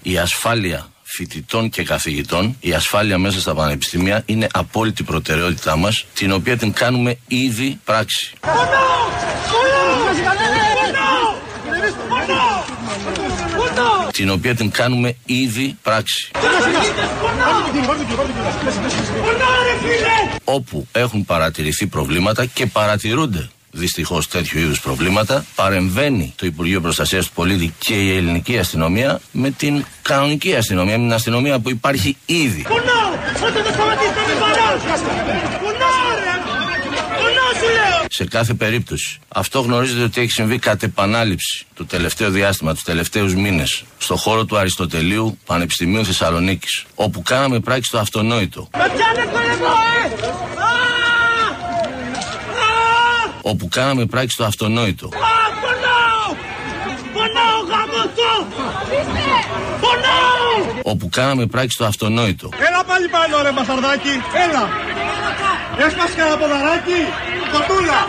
[0.09, 6.33] Η ασφάλεια φοιτητών και καθηγητών, η ασφάλεια μέσα στα πανεπιστήμια είναι απόλυτη προτεραιότητά μας, την
[6.33, 8.33] οποία την κάνουμε ήδη πράξη.
[14.13, 16.31] Την οποία την κάνουμε ήδη πράξη.
[20.45, 27.33] Όπου έχουν παρατηρηθεί προβλήματα και παρατηρούνται δυστυχώς τέτοιου είδους προβλήματα, παρεμβαίνει το Υπουργείο Προστασίας του
[27.35, 32.67] Πολίτη και η ελληνική αστυνομία με την κανονική αστυνομία, με την αστυνομία που υπάρχει ήδη.
[38.09, 39.19] Σε κάθε περίπτωση.
[39.29, 44.45] Αυτό γνωρίζετε ότι έχει συμβεί κατ' επανάληψη το τελευταίο διάστημα, τους τελευταίους μήνες, στο χώρο
[44.45, 48.69] του Αριστοτελείου Πανεπιστημίου Θεσσαλονίκης, όπου κάναμε πράξη το αυτονόητο.
[53.51, 55.09] Όπου κάναμε πράξη το αυτονόητο.
[60.83, 62.49] Όπου κάναμε πράξη το αυτονόητο.
[62.69, 64.09] Έλα πάλι πάνω ρε Μασαρδάκη,
[64.49, 64.69] έλα.
[65.87, 67.01] Έσπασε κανένα ποδαράκι,
[67.53, 68.01] κοτούλα.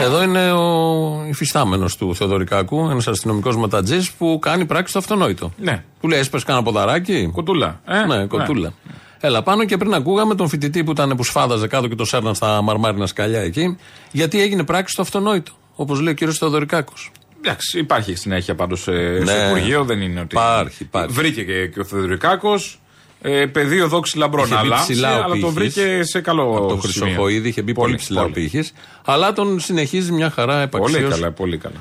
[0.00, 5.52] Εδώ είναι ο υφιστάμενος του Θεοδωρικάκου, ένας αστυνομικός ματατζής που κάνει πράξη στο αυτονόητο.
[5.56, 5.84] Ναι.
[6.00, 7.30] Του λέει: Έσπασε κανένα ποδαράκι.
[7.32, 7.80] Κοτούλα.
[7.86, 8.72] Ε; Ναι, κοτούλα.
[9.20, 12.34] Έλα πάνω και πριν ακούγαμε τον φοιτητή που ήταν που σφάδαζε κάτω και το σέρναν
[12.34, 13.76] στα μαρμάρινα σκαλιά εκεί,
[14.12, 15.52] γιατί έγινε πράξη στο αυτονόητο.
[15.74, 17.10] Όπως λέει ο κύριος Θεοδωρικάκος.
[17.42, 19.46] Εντάξει, υπάρχει συνέχεια πάντως στο Ναι.
[19.48, 20.34] Υπουργείο, δεν είναι ότι.
[20.36, 21.12] Υπάρχει, υπάρχει.
[21.12, 22.80] Βρήκε και, και ο Θεοδωρικάκος.
[23.22, 24.44] Ε, πεδίο δόξη λαμπρών.
[24.44, 25.52] Είχε μπει Αλλά, ψηλά ο αλλά το πύχης.
[25.54, 27.08] βρήκε σε καλό Από το σημείο.
[27.12, 28.72] Χρυσοχοίδη είχε μπει πολύ, ψηλά ο πύχης,
[29.04, 31.00] Αλλά τον συνεχίζει μια χαρά επαξίως.
[31.00, 31.76] Πολύ καλά, πολύ καλά.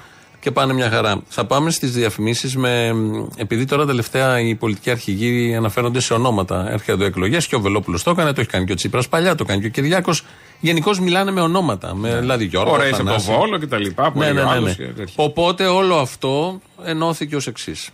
[0.47, 1.21] Και πάνε μια χαρά.
[1.27, 2.95] Θα πάμε στις διαφημίσεις με.
[3.36, 6.71] Επειδή τώρα τελευταία οι πολιτικοί αρχηγοί αναφέρονται σε ονόματα.
[6.71, 9.45] Έρχονται εκλογές και ο Βελόπουλος το έκανε, το έχει κάνει και ο Τσίπρας παλιά, το
[9.45, 10.23] κάνει και ο Κυριάκος.
[10.60, 11.95] Γενικώς μιλάνε με ονόματα.
[11.95, 13.31] Με, δηλαδή Γιώργο, Ωραία, είσαι από το Θανάση.
[13.31, 14.12] Βόλο και τα λοιπά.
[14.12, 14.86] που Ναι, έλεγε ναι, ο ναι, άλλος ναι.
[14.86, 15.13] και τέτοια.
[15.15, 17.89] Οπότε όλο αυτό ενώθηκε ως εξής.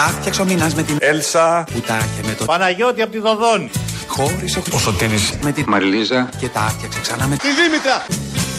[0.00, 1.64] Τα φτιάξω μήνας με την Έλσα.
[1.72, 3.70] που τα είχε με το Παναγιώτη από τη Δοδόνη.
[4.06, 8.06] Χώρισε Ο Σωτήρης με τη Μαριλίζα και τα άφτιαξε ξανά με Τη Δήμητρα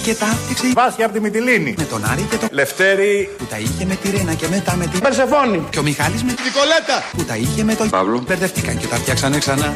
[0.04, 3.46] και τα άφτιαξε η Βάσια από τη Μυτιλίνη με τον Άρη και τον Λευτέρη που
[3.46, 6.98] τα είχε με τη Ρένα και μετά με την Περσεφόνη και ο Μιχάλης με Νικολέτα
[7.18, 8.24] που τα είχε με τον Παύλο.
[8.28, 9.74] Μπερδευτήκαν και τα φτιάξανε ξανά.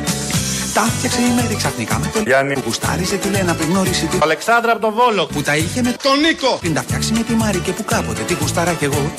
[0.73, 2.53] Τα φτιάξε η Μέρη ξαφνικά με τον Γιάννη.
[2.53, 5.95] που γουστάριζε τη Λένα πριν γνωρίσει την Αλεξάνδρα από τον Βόλο που τα είχε με
[6.03, 9.11] Τον Νίκο πριν τα φτιάξει με τη Μάρη και που κάποτε τη γουστάρα κι εγώ.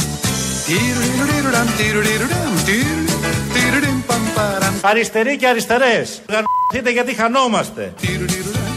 [4.80, 8.76] Αριστεροί και αριστερές Γαρνωθείτε γιατί χανόμαστε Τιρουριρουραμ,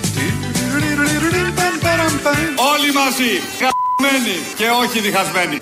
[1.55, 2.35] παμ, παραμ, παμ.
[2.73, 5.57] Όλοι μαζί Χαμένοι και όχι διχασμένοι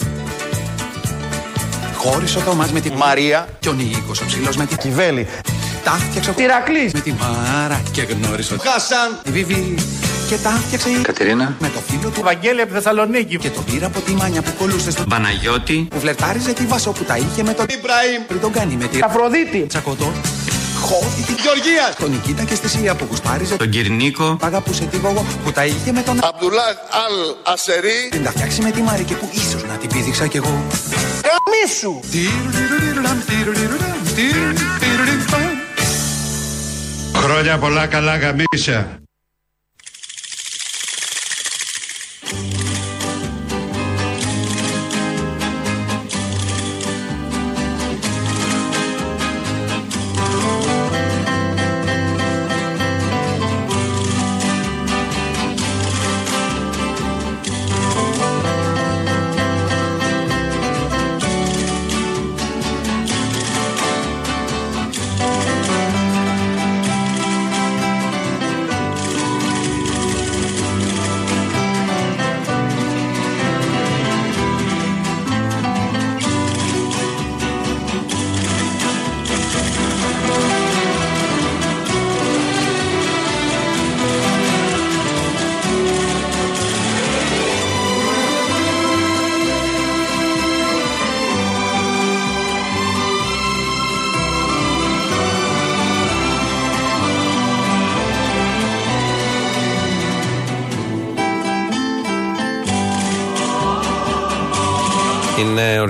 [1.95, 5.27] Χώρισε ο Θωμάς με τη Μαρία και ο Νίκος ο ψηλός με τη Κιβέλη
[5.83, 6.93] Τα φτιάξε ο Ηρακλής.
[6.93, 9.75] με τη Μάρα και γνώρισε ο Χάσαν τη Βιβί
[10.27, 13.63] και τα φτιάξε η Κατερίνα με το φίλο του Βαγγέλη από τη Θεσσαλονίκη και τον
[13.63, 17.43] πήρα από τη μάνια που κολούσε στο Παναγιώτη που φλερτάριζε τη Βάσο που τα είχε
[17.43, 19.65] με τον Ιμπραήμ πριν τον κάνει με τη Αφροδίτη.
[19.67, 20.13] τσακωτό.
[20.81, 25.25] Χώθηκε Γεωργίας τον Νικήτα και στη Σία που γουστάριζε Τον Κυρνίκο Π' αγαπούσε τη Βογό
[25.43, 26.67] που τα είχε με τον Αμπτουλά
[27.05, 30.37] Αλ Ασερί Την τα φτιάξει με τη Μάρη και που ίσως να την πήδηξα κι
[30.37, 30.63] εγώ
[31.27, 31.99] Καμίσου.
[32.11, 35.51] Τιρουριρουριρουραμ, τιρουριρουραμ, τιρου, τιρουριριμ, παμ.
[37.13, 38.99] Χρόνια πολλά καλά γαμίσια.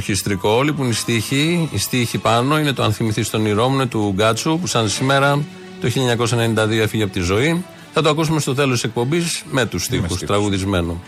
[0.09, 1.69] Ορχιστρικό, όλοι που είναι οι στίχοι.
[1.71, 4.89] Οι στίχοι πάνω είναι το Αν θυμηθείς τον ηρώ μου, είναι του Γκάτσου, που σαν
[4.89, 5.43] σήμερα
[5.81, 7.65] το 1992 έφυγε από τη ζωή.
[7.93, 11.01] Θα το ακούσουμε στο τέλος της εκπομπής με τους στίχους, τραγουδισμένο.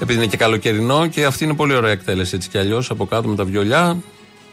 [0.00, 3.28] Επειδή είναι και καλοκαιρινό και αυτή είναι πολύ ωραία εκτέλεση έτσι κι αλλιώς από κάτω
[3.28, 3.96] με τα βιολιά.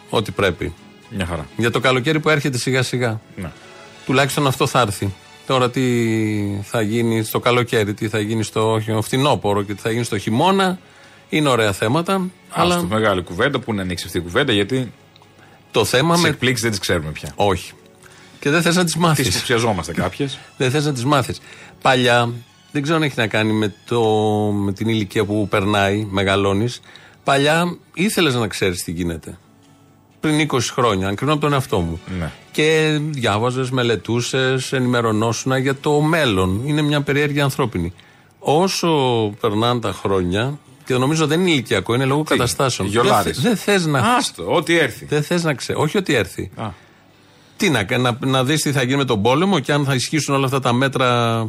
[0.09, 0.73] Ό,τι πρέπει.
[1.09, 1.47] Μια χαρά.
[1.57, 3.19] Για το καλοκαίρι που έρχεται σιγά σιγά.
[3.35, 3.51] Ναι.
[4.05, 5.13] Τουλάχιστον αυτό θα έρθει.
[5.47, 5.81] Τώρα τι
[6.63, 10.79] θα γίνει στο καλοκαίρι, τι θα γίνει στο φθινόπωρο και τι θα γίνει στο χειμώνα.
[11.33, 12.13] Είναι ωραία θέματα.
[12.13, 12.29] Αλλά...
[12.49, 14.91] αλλά στο μεγάλη κουβέντα, πού να ανοίξει αυτή η κουβέντα, γιατί
[15.71, 16.27] το θέμα τι με.
[16.27, 17.31] εκπλήξεις δεν τις ξέρουμε πια.
[17.35, 17.73] Όχι.
[18.39, 19.27] Και δεν θες να τις μάθεις.
[19.27, 20.39] Τι υποψιαζόμαστε κάποιες.
[20.57, 21.41] Δεν θες να τις μάθεις.
[21.81, 22.29] Παλιά,
[22.71, 24.01] δεν ξέρω αν έχει να κάνει με, το,
[24.51, 26.81] με την ηλικία που περνάει, μεγαλώνεις.
[27.23, 29.37] Παλιά ήθελες να ξέρεις τι γίνεται.
[30.19, 31.99] Πριν 20 χρόνια, αν κρίνω από τον εαυτό μου.
[32.19, 32.31] Ναι.
[32.51, 36.61] Και διάβαζες, μελετούσες, ενημερωνόσουν για το μέλλον.
[36.65, 37.93] Είναι μια περιέργεια ανθρώπινη.
[38.39, 38.89] Όσο
[39.39, 42.87] περνάνε τα χρόνια, και νομίζω δεν είναι ηλικιακό, είναι λόγω καταστάσεων.
[42.87, 43.41] γιολάρης.
[43.41, 43.99] Δεν θες να.
[43.99, 45.05] Άστο, ό,τι έρθει.
[45.05, 45.79] Δεν θες να ξέρει.
[45.79, 46.51] Όχι ότι έρθει.
[46.55, 46.69] Α.
[47.57, 50.35] Τι να, να, να δεις τι θα γίνει με τον πόλεμο και αν θα ισχύσουν
[50.35, 51.39] όλα αυτά τα μέτρα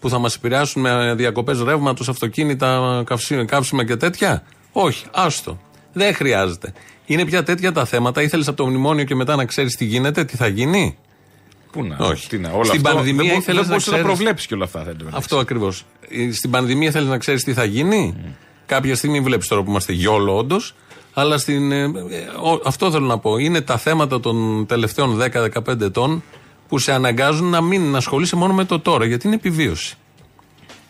[0.00, 5.60] που θα μας επηρεάσουν με διακοπές ρεύματος, αυτοκίνητα, καυσί- καύσιμα και τέτοια; Όχι, άστο.
[5.92, 6.72] Δεν χρειάζεται.
[7.06, 8.22] Είναι πια τέτοια τα θέματα.
[8.22, 10.96] Ήθελες από το μνημόνιο και μετά να ξέρεις τι γίνεται, τι θα γίνει;
[11.72, 12.28] Πού να, Όχι.
[12.28, 14.46] τι να, όλα Στην αυτό, πανδημία δεν, μπο- ήθελες δεν να μπορούσε να, ξέρεις- προβλέψεις
[14.46, 14.82] και όλα αυτά.
[14.82, 15.84] Δεν το Αυτό ακριβώς.
[16.32, 18.14] Στην πανδημία θέλει να ξέρεις τι θα γίνει;
[18.72, 20.74] Κάποια στιγμή βλέπεις τώρα που είμαστε γιόλο, όντως.
[21.14, 21.86] Αλλά στην, ε, ε,
[22.42, 23.36] ο- αυτό θέλω να πω.
[23.36, 26.22] Είναι τα θέματα των τελευταίων 10-15 ετών
[26.68, 29.96] που σε αναγκάζουν να μην ασχολείσαι μόνο με το τώρα, γιατί είναι επιβίωση.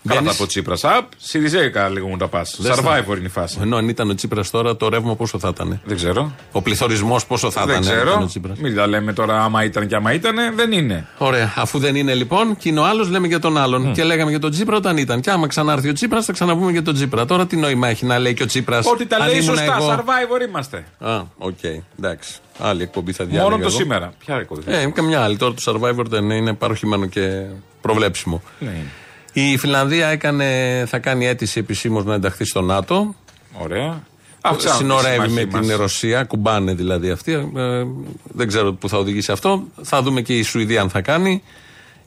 [0.08, 0.84] Καλά Μπαίνεις- τα από Τσίπρας.
[0.84, 2.56] Απ, Σιριζέικα λίγο μου τα πας.
[2.58, 3.58] Δεν στα- Survivor είναι η φάση.
[3.62, 5.80] Ενώ αν ήταν ο Τσίπρας τώρα, το ρεύμα πόσο θα ήταν.
[5.84, 6.32] Δεν ξέρω.
[6.52, 7.88] Ο πληθωρισμός πόσο θα δεν ήταν.
[7.92, 8.22] αν ήταν ξέρω.
[8.22, 10.36] ο Τσίπρας; Μην τα λέμε τώρα άμα ήταν και άμα ήταν.
[10.54, 11.06] Δεν είναι.
[11.18, 11.52] Ωραία.
[11.56, 13.92] Αφού δεν είναι λοιπόν, και είναι ο άλλος, λέμε για τον άλλον.
[13.92, 15.20] Και λέγαμε για τον Τσίπρα όταν ήταν.
[15.20, 17.24] Και άμα ξανάρθει ο Τσίπρας, θα ξαναπούμε για τον Τσίπρα.
[17.24, 18.86] Τώρα τι νόημα έχει να λέει και ο Τσίπρας.
[18.86, 19.78] Ότι τα λέει σωστά.
[19.80, 20.84] Survivor είμαστε.
[20.98, 21.58] Α, οκ.
[21.98, 22.32] Εντάξει.
[22.58, 23.44] Άλλη εκπομπή θα διάλεγα.
[23.50, 23.76] Μόνο το εγώ.
[23.78, 24.12] σήμερα.
[24.18, 25.36] Ποια εκπομπή; Ε, καμιά άλλη.
[25.36, 27.42] Τώρα το Survivor δεν είναι παρωχημένο και
[27.80, 28.42] προβλέψιμο.
[28.58, 28.90] Ναι, είναι.
[29.32, 33.14] Η Φιλανδία έκανε, θα κάνει αίτηση επισήμως να ενταχθεί στο ΝΑΤΟ.
[33.58, 34.02] Ωραία.
[34.40, 35.76] Αυξάνονται οι Συνορεύει με σύμμαχοί την μας.
[35.76, 37.32] Ρωσία, ακουμπάνε δηλαδή αυτοί.
[37.32, 37.84] Ε,
[38.22, 39.62] δεν ξέρω πού θα οδηγήσει αυτό.
[39.82, 41.42] Θα δούμε και η Σουηδία αν θα κάνει.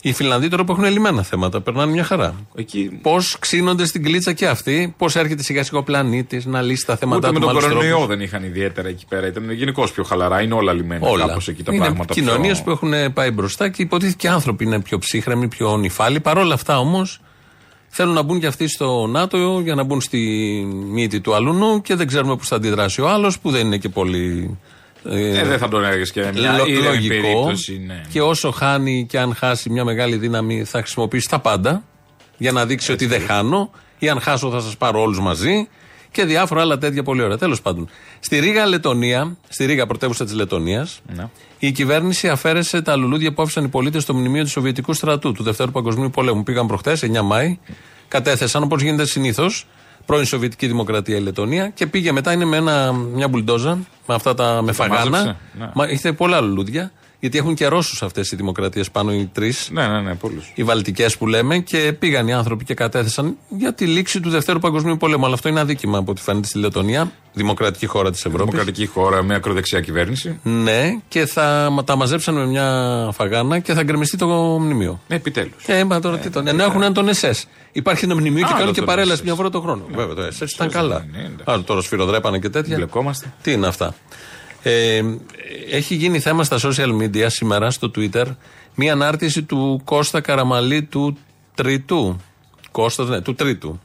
[0.08, 2.36] Οι Φιλανδοί τώρα που έχουν λυμένα θέματα περνάνε μια χαρά.
[2.56, 2.99] Εκεί...
[3.01, 6.95] Πώς ξύνονται στην γκλίτσα και αυτοί, πώς έρχεται σιγά σιγά ο πλανήτης να λύσει τα
[6.95, 9.28] θέματα Ούτε του με τον άλλους κορονοϊό τρόπους; δεν είχαν ιδιαίτερα εκεί πέρα.
[9.28, 10.41] Ήταν γενικώ πιο χαλαρά.
[10.41, 11.28] Είναι όλα λυμένα Όλα.
[11.28, 12.14] κάπως εκεί τα είναι πράγματα.
[12.14, 16.20] πιο- κοινωνίες που έχουν πάει μπροστά και υποτίθεται και άνθρωποι είναι πιο ψύχραιμοι, πιο νηφάλιοι.
[16.20, 17.22] Παρ' όλα αυτά όμως
[17.88, 20.20] θέλουν να μπουν και αυτοί στο ΝΑΤΟ για να μπουν στη
[20.91, 23.89] μύτη του αλουνού και δεν ξέρουμε πώς θα αντιδράσει ο άλλος που δεν είναι και
[23.89, 24.58] πολύ.
[25.10, 27.22] Ε, δεν θα τον έλεγες και μια λο- ήρεμη λογικό.
[27.22, 27.84] περίπτωση.
[27.86, 28.01] Ναι.
[28.12, 31.84] Και όσο χάνει και αν χάσει μια μεγάλη δύναμη, θα χρησιμοποιήσει τα πάντα
[32.38, 33.72] για να δείξει ότι δεν χάνω.
[33.99, 35.68] Ή αν χάσω, θα σας πάρω όλους μαζί.
[36.12, 37.38] Και διάφορα άλλα τέτοια πολύ ωραία.
[37.38, 37.89] Τέλος πάντων.
[38.20, 41.28] Στη Ρήγα, Λετωνία, στη Ρήγα, πρωτεύουσα της Λετωνίας, Ναι.
[41.60, 45.43] η κυβέρνηση αφαίρεσε τα λουλούδια που άφησαν οι πολίτες στο μνημείο του Σοβιετικού στρατού του
[45.43, 46.43] Δευτέρου Παγκοσμίου Πολέμου.
[46.43, 47.60] Πήγαν προχθέ, 9 Μάη,
[48.08, 49.68] κατέθεσαν όπως γίνεται συνήθως,
[50.06, 53.76] πρώην Σοβιετική Δημοκρατία η Λετωνία και πήγε μετά, είναι με ένα, μια μπουλντόζα,
[54.08, 55.10] με αυτά τα με τα φαγάνα.
[55.10, 55.70] μάζεψε, ναι.
[55.74, 59.70] Μα, είχε πολλά λουλούδια, γιατί έχουν και Ρώσους αυτές οι δημοκρατίες πάνω οι τρεις.
[59.72, 60.51] Ναι, ναι, ναι, πολλούς.
[60.56, 64.60] Οι βαλτικές που λέμε και πήγαν οι άνθρωποι και κατέθεσαν για τη λήξη του Δευτέρου
[64.60, 65.26] Παγκοσμίου Πολέμου.
[65.26, 68.45] Αλλά αυτό είναι αδίκημα από ό,τι φαίνεται στη Λετωνία, δημοκρατική χώρα της Ευρώπης.
[68.51, 70.39] Δημοκρατική χώρα με ακροδεξιά κυβέρνηση.
[70.43, 74.28] Ναι, και θα μα- τα μαζέψαν με μια φαγάνα και θα γκρεμιστεί το
[74.60, 74.99] μνημείο.
[75.08, 75.64] Επιτέλους.
[75.66, 76.47] Ε, μα τώρα τι τον.
[76.47, 77.43] Ενώ έχουν έναν τον SS.
[77.78, 79.26] Υπάρχει ένα μνημείο και Άλλο κάνουν και τον παρέλαση SS.
[79.26, 79.86] μια φορά το χρόνο.
[79.91, 81.05] Βέβαια το SS ήταν καλά.
[81.43, 82.76] Άρα τώρα σφυροδρέπανε και τέτοια.
[82.76, 83.34] Μπλεκόμαστε.
[83.41, 83.95] Τι είναι αυτά;
[84.61, 85.01] Ε,
[85.71, 88.26] έχει γίνει θέμα στα social media σήμερα στο Twitter
[88.76, 91.17] μια ανάρτηση του Κώστα Καραμαλή του
[91.55, 92.19] Τρίτου.
[92.71, 93.80] Κώστας, ναι, του Τρίτου.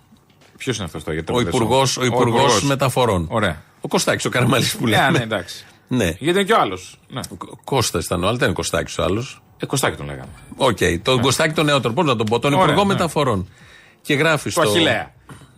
[0.56, 3.26] Ποιος είναι αυτός το γιατί Ο Υπουργό ο υπουργός Μεταφορών.
[3.30, 3.62] Ωραία.
[3.80, 5.10] Ο Κωστάκης, ο Καραμαλής που Ναι, λέμε.
[5.18, 5.64] ναι, εντάξει.
[5.88, 6.04] Ναι.
[6.04, 6.98] Γιατί είναι και ο άλλος.
[7.08, 7.20] Ναι.
[7.64, 9.42] Κώστας ήταν ο άλλος, δεν είναι Κωστάκης ο άλλος.
[9.58, 10.28] Ε, Κωστάκι τον λέγαμε.
[10.56, 10.78] Οκ.
[11.02, 12.92] Τον Κωστάκη τον νεότερο, πώς να τον πω, τον Ωραία, Υπουργό ναι.
[12.92, 13.48] Μεταφορών.
[14.02, 14.70] Και γράφει Το στο.
[14.70, 15.12] Αχιλλέα.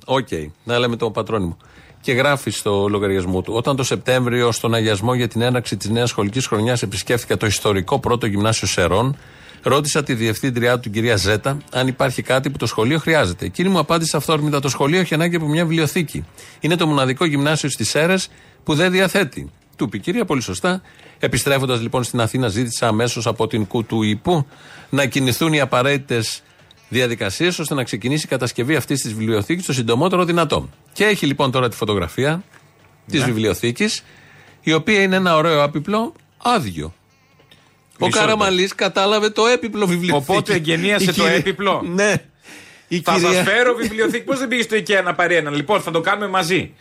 [0.05, 0.29] Οκ.
[0.65, 1.57] Να λέμε το πατρώνυμο.
[2.01, 3.53] Και γράφει στο λογαριασμό του.
[3.55, 7.99] Όταν το Σεπτέμβριο στον αγιασμό για την έναρξη της νέας σχολικής χρονιάς επισκέφθηκα το ιστορικό
[7.99, 9.17] πρώτο γυμνάσιο Σερών,
[9.63, 13.45] ρώτησα τη διευθύντριά του, την κυρία Ζέτα, αν υπάρχει κάτι που το σχολείο χρειάζεται.
[13.45, 16.25] Εκείνη μου απάντησε αυθόρμητα: Το σχολείο έχει ανάγκη από μια βιβλιοθήκη.
[16.61, 18.29] Είναι το μοναδικό γυμνάσιο στις Σέρες
[18.65, 19.51] που δεν διαθέτει.
[19.77, 20.83] Του είπε η κυρία, πολύ σωστά.
[21.19, 24.47] Επιστρέφοντας λοιπόν στην Αθήνα, ζήτησα αμέσως από την ΚΟΥ του ΥΠΟΥ
[24.91, 26.43] να κινηθούν οι απαραίτητες
[26.93, 30.69] διαδικασίες ώστε να ξεκινήσει η κατασκευή αυτής της βιβλιοθήκης το συντομότερο δυνατό.
[30.93, 32.43] Και έχει λοιπόν τώρα τη φωτογραφία
[33.07, 33.27] της Ναι.
[33.27, 34.05] βιβλιοθήκης,
[34.63, 36.95] η οποία είναι ένα ωραίο άπιπλο άδειο.
[37.99, 40.31] Ο Μισό Καραμαλής κατάλαβε το έπιπλο βιβλιοθήκη.
[40.31, 41.83] Οπότε εγγενίασε Η το κυρία- έπιπλο.
[41.95, 42.15] Ναι.
[42.89, 44.25] Η Θα κυρία- σας φέρω βιβλιοθήκη.
[44.25, 46.73] Πώς δεν πήγες στο IKEA να πάρει έναν; Λοιπόν, θα το κάνουμε μαζί.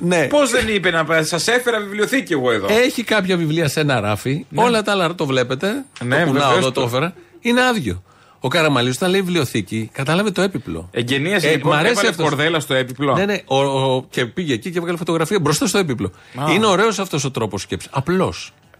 [0.00, 0.24] Ναι.
[0.26, 2.66] Πώς δεν είπε να σας έφερα βιβλιοθήκη εγώ εδώ.
[2.70, 4.46] Έχει κάποια βιβλία σε ένα ράφι.
[4.54, 5.84] Όλα τα άλλα το βλέπετε.
[6.04, 6.80] Ναι, το κουνάω βεβαίως εδώ το.
[6.80, 7.14] το έφερα.
[7.40, 8.02] Είναι άδειο.
[8.40, 10.88] Ο Καραμαλής όταν λέει βιβλιοθήκη, κατάλαβε το έπιπλο.
[10.90, 12.28] Εγγενίασε Ε, λοιπόν, μ' αρέσει έβαλε αυτός.
[12.28, 13.38] κορδέλα στο έπιπλο; Ναι, ναι.
[13.44, 16.12] Ο, ο- και πήγε εκεί και έβγαλε φωτογραφία μπροστά στο έπιπλο.
[16.36, 16.52] Α.
[16.52, 17.90] Είναι ωραίος αυτός ο τρόπος σκέψης.
[17.92, 18.34] Απλό.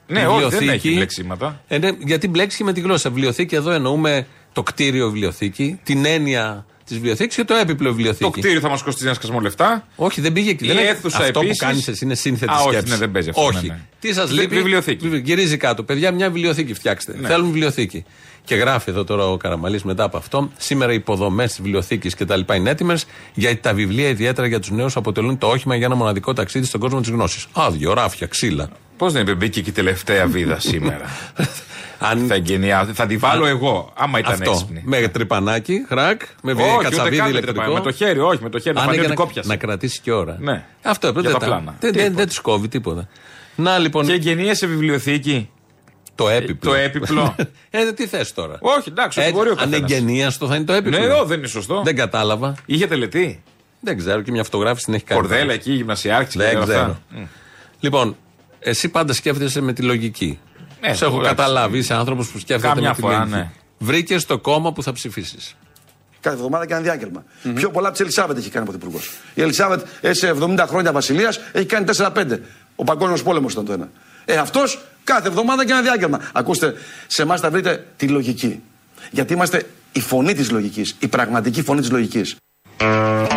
[0.07, 1.63] Ναι, όχι, δεν έχει μπλεξίματα.
[1.69, 3.11] Ε, ναι, γιατί μπλέξει και με τη γλώσσα.
[3.11, 8.24] Βιβλιοθήκη εδώ εννοούμε το κτίριο βιβλιοθήκη, την έννοια της βιβλιοθήκης και το έπιπλο βιβλιοθήκη.
[8.24, 9.86] Το κτίριο θα μας κοστίζει ένα σκασμό λεφτά.
[9.97, 10.64] Όχι, δεν πήγε εκεί.
[10.64, 11.59] Η δεν είναι- αίθουσα αυτό επίσης.
[11.59, 12.93] που κάνεις εσύ είναι σύνθετη Α, όχι, σκέψη.
[12.93, 13.66] ναι, δεν παίζει αυτό, Όχι.
[13.66, 13.80] ναι, ναι.
[14.01, 15.03] Τι σας Βι- λείπει; βιβλιοθήκη.
[15.03, 15.82] Βιβλιο- Γυρίζει κάτω.
[15.82, 17.16] Παιδιά, μια βιβλιοθήκη φτιάξτε.
[17.20, 17.28] Ναι.
[17.28, 18.05] Θέλουν βιβλιοθήκη.
[18.45, 20.51] Και γράφει εδώ τώρα ο Καραμαλής μετά από αυτό.
[20.59, 22.41] Σήμερα οι υποδομές της βιβλιοθήκης κτλ.
[22.57, 26.32] είναι έτοιμες γιατί τα βιβλία, ιδιαίτερα για τους νέους, αποτελούν το όχημα για ένα μοναδικό
[26.32, 27.47] ταξίδι στον κόσμο της γνώσης.
[27.53, 28.68] Άδειο, ράφια, ξύλα.
[28.99, 31.05] Πώς δεν είπε, μπήκε και η τελευταία βίδα σήμερα;
[31.99, 32.27] Αν...
[32.27, 34.51] θα, εγκαινιά- θα τη βάλω εγώ, άμα ήταν Αυτό.
[34.51, 34.83] έξυπνη.
[34.85, 37.61] Με τρυπανάκι, χρακ, με Όχι, ούτε κατσαβίδι καν με ηλεκτρικό.
[37.61, 37.85] τρυπανάκι.
[37.87, 38.75] Με το χέρι, όχι, με το χέρι.
[38.75, 39.49] Να Αν φανεί έκανε ότι κόπιασε.
[39.49, 40.37] να κρατήσει και ώρα.
[40.41, 40.65] Ναι.
[40.83, 41.65] Αυτό Για δεν τα τα- πλάνα.
[41.65, 42.15] Δεν, δεν, Τίποτα.
[42.15, 43.09] δεν τους κόβει τίποτα.
[43.57, 44.07] Να λοιπόν.
[44.07, 45.51] Και εγγενίασε βιβλιοθήκη.
[46.15, 46.71] Το έπιπλο.
[46.71, 47.35] το έπιπλο.
[47.71, 49.77] ε, τι θες τώρα; Όχι, εντάξει, ότι μπορεί ο καθένας.
[49.79, 50.99] Ανεγγενίαστο θα είναι το έπιπλο.
[50.99, 51.83] Ναι, εδώ δεν είναι σωστό.
[51.85, 52.55] Δεν κατάλαβα.
[52.67, 53.43] Είχε τελετή.
[53.81, 55.21] Δεν ξέρω και μια φωτογράφηση την έχει κάνει.
[55.21, 56.81] Κορδέλα εκεί, γυμνασιάρχη Δεν και όλα ξέρω.
[56.81, 57.29] αυτά.
[57.81, 58.17] Λοιπόν,
[58.69, 60.39] εσύ πάντα σκέφτεσαι με τη λογική.
[60.81, 61.35] Ε, Σε έχω εντάξει.
[61.37, 63.37] καταλάβει, είσαι άνθρωπος που σκέφτεται Κάμια με τη φορά, λογική.
[63.37, 63.51] ναι.
[63.79, 65.57] Βρήκες το κόμμα που θα ψηφίσεις.
[66.21, 67.25] Κάθε εβδομάδα και ένα διάγγελμα.
[67.55, 68.99] Πιο πολλά τη Ελισάβετ έχει κάνει πρωθυπουργό.
[69.35, 72.41] Η Ελισάβετ έσε 70 χρόνια βασιλείας, έχει κάνει 4-5.
[72.77, 73.89] Ο Παγκόσμιος Πόλεμος ήταν το ένα.
[74.25, 76.21] Ε, αυτός κάθε εβδομάδα και ένα διάγγελμα.
[76.33, 76.75] Ακούστε,
[77.07, 78.62] σε εμάς θα βρείτε τη λογική.
[79.11, 79.62] Γιατί είμαστε
[79.93, 82.37] η φωνή της λογικής, η πραγματική φωνή της λογικής.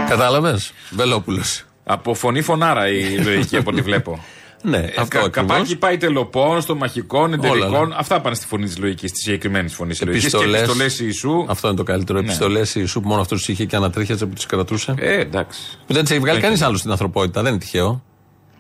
[0.08, 1.64] Κατάλαβες, Βελόπουλος.
[1.84, 4.20] Από φωνή φωνάρα η λογική από ό,τι βλέπω.
[4.64, 5.32] Ναι, Ε, αυτό κα- ακριβώς.
[5.52, 7.88] Καπάκι πάει τελοπών, στο μαχικών, εντελικών.
[7.88, 7.96] ναι.
[7.98, 10.30] Αυτά πάνε στη φωνή της λογικής, της συγκεκριμένης φωνής της λογικής.
[10.30, 10.62] Και Επιστολές.
[10.62, 11.46] επιστολές Ιησού.
[11.48, 12.20] Αυτό είναι το καλύτερο.
[12.20, 12.26] Ναι.
[12.26, 14.94] Επιστολές Ιησού που μόνο αυτός του είχε και ανατρίχιαζε που τις κρατούσε.
[14.98, 15.60] Ε, εντάξει.
[15.88, 16.46] Που δεν τις έχει βγάλει Έχει.
[16.46, 17.42] κανείς άλλο στην ανθρωπότητα.
[17.42, 18.04] Δεν είναι τυχαίο.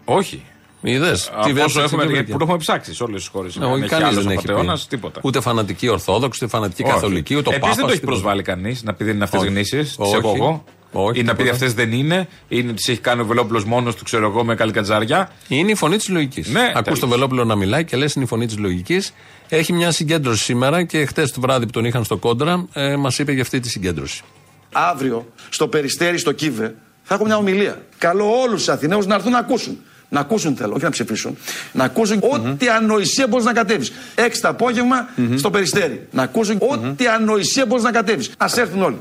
[0.05, 0.43] Όχι.
[0.81, 1.31] Είδες.
[1.35, 3.55] Από όσο έχουμε, που το έχουμε ψάξει σε όλες τις χώρες.
[3.57, 4.45] Όχι, κανεί δεν έχει.
[4.45, 4.53] πει.
[4.89, 5.19] τίποτα.
[5.23, 8.11] Ούτε φανατική Ορθόδοξη, ούτε φανατική Καθολική, ούτε ο Επίσης δεν το Πάπας, έχει τίποτα.
[8.19, 9.49] προσβάλει κανείς να πει δεν είναι αυτές Όχι.
[9.49, 9.81] γνήσιε.
[9.81, 10.15] Τις Όχι.
[10.15, 10.63] έχω εγώ.
[10.91, 11.51] Όχι, Ή να πει τίποτα.
[11.53, 14.55] αυτές δεν είναι, ή να τις έχει κάνει ο Βελόπουλος μόνος του, ξέρω εγώ, με
[14.55, 15.31] καλικατζάρια.
[15.47, 16.47] Είναι η φωνή της λογικής.
[16.47, 16.99] Ναι, Ακούς τέλος.
[16.99, 19.13] τον Βελόπουλο να μιλάει και λες είναι η φωνή της λογικής.
[19.49, 23.19] Έχει μια συγκέντρωση σήμερα και χτες το βράδυ που τον είχαν στο κόντρα ε, μας
[23.19, 24.21] είπε για αυτή τη συγκέντρωση.
[24.71, 27.81] Αύριο στο Περιστέρι, στο Κίβε, θα έχω μια ομιλία.
[27.97, 29.77] Καλώ όλους του Αθηναίου να έρθουν να ακούσουν.
[30.09, 31.37] Να ακούσουν θέλω, όχι να ψηφίσουν.
[31.71, 33.91] Να ακούσουν ό,τι ανοησία μπορείς να κατέβεις.
[34.15, 36.07] Έξι το απόγευμα στο Περιστέρι.
[36.11, 38.31] Να ακούσουν ό,τι ανοησία μπορείς να κατέβεις.
[38.37, 38.99] Α έρθουν όλοι.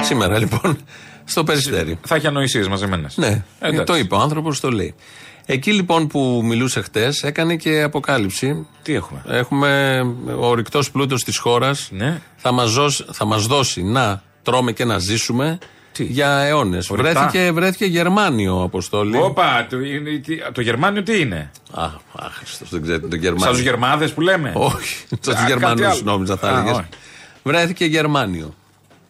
[0.00, 0.78] Σήμερα λοιπόν
[1.24, 1.98] στο Περιστέρι.
[2.06, 3.08] Θα έχει ανοησίες μαζεμένε.
[3.14, 3.84] Ναι, Εντάξει.
[3.84, 4.94] το είπε ο άνθρωπος, το λέει.
[5.46, 8.66] Εκεί λοιπόν που μιλούσε χτες έκανε και αποκάλυψη.
[8.82, 10.00] Τι έχουμε; Έχουμε
[10.40, 11.88] ο ρηκτός πλούτος της χώρας.
[11.92, 12.20] Ναι.
[12.36, 12.74] Θα μας
[13.12, 15.58] θα μας δώσει να τρώμε και να ζήσουμε
[15.98, 16.90] για αιώνες.
[16.90, 17.12] Ορυκτά.
[17.12, 19.16] Βρέθηκε, βρέθηκε Γερμάνιο, Αποστόλη.
[19.16, 21.88] Όπα, το, είναι- τι- το Γερμάνιο τι είναι; Α,
[22.18, 23.44] άχρηστο, δεν ξέρετε το Γερμάνιο.
[23.44, 24.52] Σαν τους Γερμάδες που λέμε.
[24.54, 26.00] Όχι, σαν Α, του κάτι Γερμανού άλλο.
[26.04, 26.70] νόμιζα θα Α, έλεγε.
[26.70, 26.86] όχι.
[27.42, 28.54] Βρέθηκε Γερμάνιο.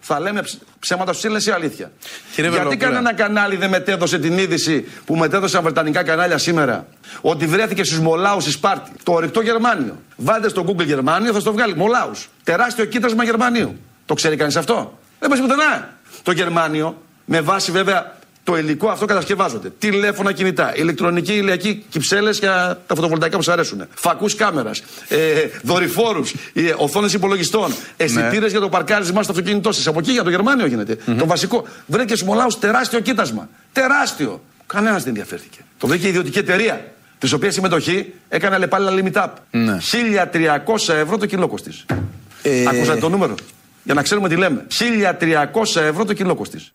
[0.00, 1.90] Θα λέμε ψ- ψέματα στους ή αλήθεια;
[2.34, 2.76] Κύριε Γιατί Βελόπουλε.
[2.76, 6.86] κανένα κανάλι δεν μετέδωσε την είδηση που μετέδωσαν βρετανικά κανάλια σήμερα;
[7.20, 9.98] Ότι βρέθηκε στους Μολάους στη Σπάρτη το ορυκτό Γερμάνιο.
[10.16, 11.74] Βάλτε στο Google Γερμάνιο, θα στο βγάλει.
[11.76, 12.28] Μολάους.
[12.44, 13.78] Τεράστιο κοίτασμα Γερμανίου.
[14.06, 15.88] Το ξέρει κανείς αυτό; Δεν πα πουθενά.
[16.22, 18.18] Το Γερμάνιο, με βάση βέβαια
[18.50, 19.72] το υλικό αυτό κατασκευάζονται.
[19.78, 23.86] Τηλέφωνα κινητά, ηλεκτρονική ηλιακή κυψέλες για τα φωτοβολταϊκά που σου αρέσουν.
[23.94, 25.16] Φακούς κάμερας, ε,
[25.62, 29.86] δορυφόρους, ε, οθόνες υπολογιστών, αισθητήρες για το παρκάρισμά στο αυτοκίνητό σας.
[29.86, 30.96] Από εκεί για το Γερμάνιο γίνεται.
[31.18, 31.66] Το βασικό.
[31.86, 33.48] Βρέθηκε στου Μολάους τεράστιο κοίτασμα.
[33.72, 34.42] Τεράστιο.
[34.66, 35.58] Κανένας δεν ενδιαφέρθηκε.
[35.78, 36.92] Το βρήκε η ιδιωτική εταιρεία.
[37.18, 39.28] Της οποίας συμμετοχή έκανε αλλεπάλληλα limit up.
[39.50, 41.84] 1300 ευρώ το κιλό κοστίζει.
[42.42, 43.34] Ε, Ακούσατε το νούμερο;
[43.82, 44.66] Για να ξέρουμε τι λέμε.
[44.68, 46.70] 1300 ευρώ το κιλό κοστίζει.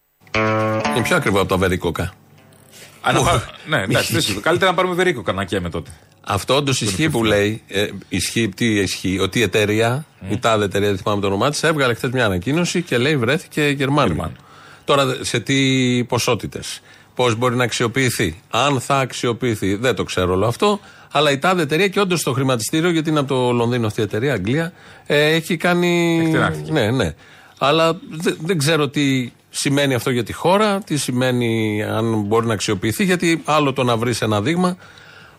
[0.96, 2.14] Είναι πιο ακριβό από το αβερικόκα.
[3.02, 4.44] Α, να πάρ- ναι, εντάξει, δεν συμφωνώ.
[4.44, 5.92] Καλύτερα να πάρουμε βερίκο κανακέμε τότε.
[6.22, 7.64] Αυτό όντως ισχύει που λέει.
[7.68, 11.64] Ε, ισχύει, τι ισχύει, ότι η εταιρεία, η τάδε εταιρεία, δεν θυμάμαι το όνομά της,
[11.64, 14.32] έβγαλε χθες μια ανακοίνωση και λέει βρέθηκε Γερμάνιο.
[14.86, 16.82] Τώρα σε τι ποσότητες,
[17.16, 20.80] πώς μπορεί να αξιοποιηθεί, αν θα αξιοποιηθεί, δεν το ξέρω όλο αυτό.
[21.12, 24.04] Αλλά η τάδε εταιρεία και όντως το χρηματιστήριο, γιατί είναι από το Λονδίνο αυτή η
[24.04, 24.74] εταιρεία, Αγγλία,
[25.06, 26.22] ε, έχει κάνει.
[26.26, 26.72] Εκτενάχθηκε.
[26.72, 27.14] Ναι, ναι.
[27.58, 32.54] Αλλά δεν, δεν ξέρω τι σημαίνει αυτό για τη χώρα, τι σημαίνει αν μπορεί να
[32.54, 34.78] αξιοποιηθεί, γιατί άλλο το να βρεις ένα δείγμα.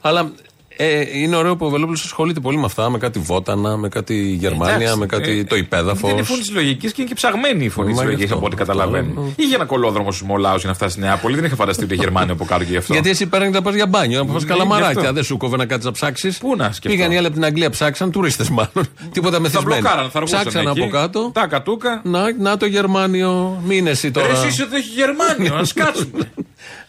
[0.01, 0.33] Αλλά
[0.77, 4.15] ε, είναι ωραίο που ο Βελόπουλος ασχολείται πολύ με αυτά, με κάτι βότανα, με κάτι
[4.41, 6.11] Γερμανία, Εντάξει, με κάτι ε, το υπέδαφος.
[6.11, 8.25] Είναι η φωνή της λογικής και είναι και ψαγμένη η φωνή Μα τη γι' λογικής
[8.25, 8.37] αυτό.
[8.37, 9.33] από ό,τι καταλαβαίνω.
[9.37, 11.35] Είχε ένα κολόδρομο στους Μολάους για να φτάσει στη Νεάπολη.
[11.35, 12.93] Δεν είχα φανταστεί ότι Γερμάνιο από κάτω και γι' αυτό.
[12.93, 15.01] Γιατί εσύ παίρνει να πας για μπάνιο, να πας Ναι, γι' καλαμαράκια.
[15.01, 15.13] αυτό.
[15.13, 16.39] Δεν σου κόβε να κάτσει να ψάξεις.
[16.39, 16.97] Πού να σκεφτώ.
[16.97, 18.87] Πήγαν οι άλλοι από την Αγγλία, ψάξαν, τουρίστες μάλλον.
[19.13, 19.81] Τίποτα Θα μεθυσμένοι.
[19.81, 20.81] μπλοκάραν, θα αργούσαν Ψάξαν εκεί.
[20.81, 21.31] από κάτω.
[21.35, 22.01] Τα κατούκα.
[22.05, 23.61] Να, να το Γερμάνιο.
[23.67, 24.27] Μην εσύ τώρα.
[24.27, 26.11] Ρε, εσύ ότι έχει Γερμάνιο, α κάτσουν.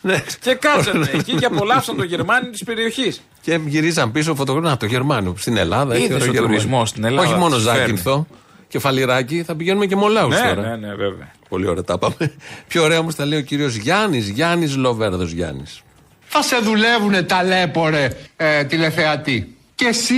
[0.07, 0.23] Ναι.
[0.39, 3.21] και κάτσανε εκεί και απολαύσαν το Γερμάνιο της περιοχής.
[3.41, 4.69] Και γυρίζαν πίσω φωτογραφία.
[4.69, 5.35] Να το Γερμάνιο.
[5.37, 5.93] Στην Ελλάδα.
[5.93, 6.57] έχει Είδες ωραίο ο Γερμάνιο.
[6.57, 7.79] τουρισμός στην Ελλάδα, Όχι μόνο τους φέρνει.
[7.79, 8.27] Ζάκυνθο
[8.67, 10.61] και Φαλιράκι, θα πηγαίνουμε και Μολάους Ναι, τώρα.
[10.61, 11.31] ναι, ναι, βέβαια.
[11.49, 12.15] Πολύ ωραία τα πάμε.
[12.67, 15.81] Πιο ωραία όμως τα λέει ο κύριος Γιάννης, Γιάννης Λοβέρδος Γιάννης.
[16.27, 19.55] Θα σε δουλεύουνε ταλέπορε ε, τηλεθεατή.
[19.75, 20.15] Και εσύ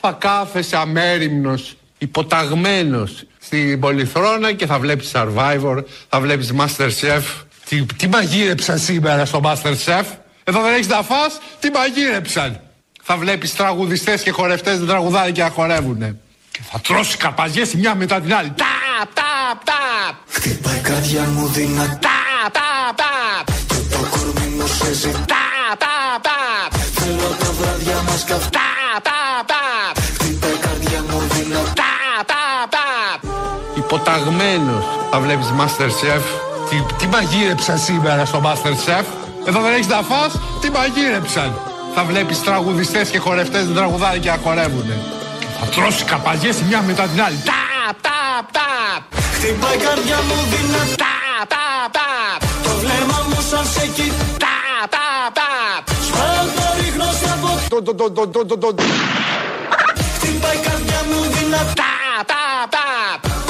[0.00, 5.78] θα κάθεσαι αμέριμνος, υποταγμένος στην Πολυθρόνα και θα βλέπεις Survivor,
[6.08, 7.22] θα βλέπεις Masterchef.
[7.68, 10.04] Τι, τι μαγείρεψαν σήμερα στο Masterchef;
[10.44, 12.60] Εδώ δεν έχεις να φας, τι μαγείρεψαν;
[13.02, 16.16] Θα βλέπεις τραγουδιστές και χορευτές να τραγουδάνε και να χορεύουνε.
[16.50, 18.48] Και θα τρώσει καρπαζιές η μια μετά την άλλη.
[18.48, 20.14] Ταπ, ταπ, ταπ.
[20.30, 23.46] Χτυπάει η καρδιά μου δυνατά Ταπ, ταπ, ταπ.
[23.68, 25.46] Και το κορμί μου σε ζητά
[25.78, 26.80] Ταπ, ταπ, ταπ.
[26.94, 28.68] Θέλω τα βράδια μας καυτά
[29.02, 30.04] Ταπ, ταπ, ταπ.
[30.14, 33.18] Χτυπάει η καρδιά μου δυνατά Ταπ, ταπ, ταπ.
[33.76, 36.24] Υποταγμένος θα βλέπεις Masterchef.
[36.68, 39.04] Τι, τι μαγείρεψαν σήμερα στο Masterchef;
[39.48, 41.58] Εδώ δεν έχεις να φας, τι μαγείρεψαν;
[41.94, 44.96] Θα βλέπεις τραγουδιστές και χορευτές να τραγουδάνε και να χορεύουνε.
[45.40, 47.36] Και θα τρώσει καρπαζιές η μια μετά την άλλη.
[47.50, 49.00] Ταπ, ταπ, ταπ.
[49.34, 52.38] Χτυπάει η καρδιά μου δυνατά Ταπ, ταπ, ταπ.
[52.64, 55.82] Το βλέμμα μου σαν σε κοιτά Ταπ, ταπ, ταπ.
[56.06, 58.82] Σπάω το ρίχνω στα ποτά Το, το, το, το, το, το, το.
[60.16, 63.45] Χτυπάει η καρδιά μου δυνατά Ταπ, ταπ, ταπ.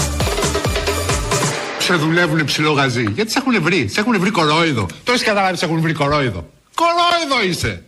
[1.87, 3.11] Σε δουλεύουνε ψιλογαζί.
[3.14, 3.89] Γιατί σε έχουν βρει.
[3.89, 4.87] Σε έχουν βρει κορόιδο.
[5.05, 6.47] Το έχεις καταλάβει, σε έχουν βρει κορόιδο.
[6.74, 7.84] Κορόιδο είσαι.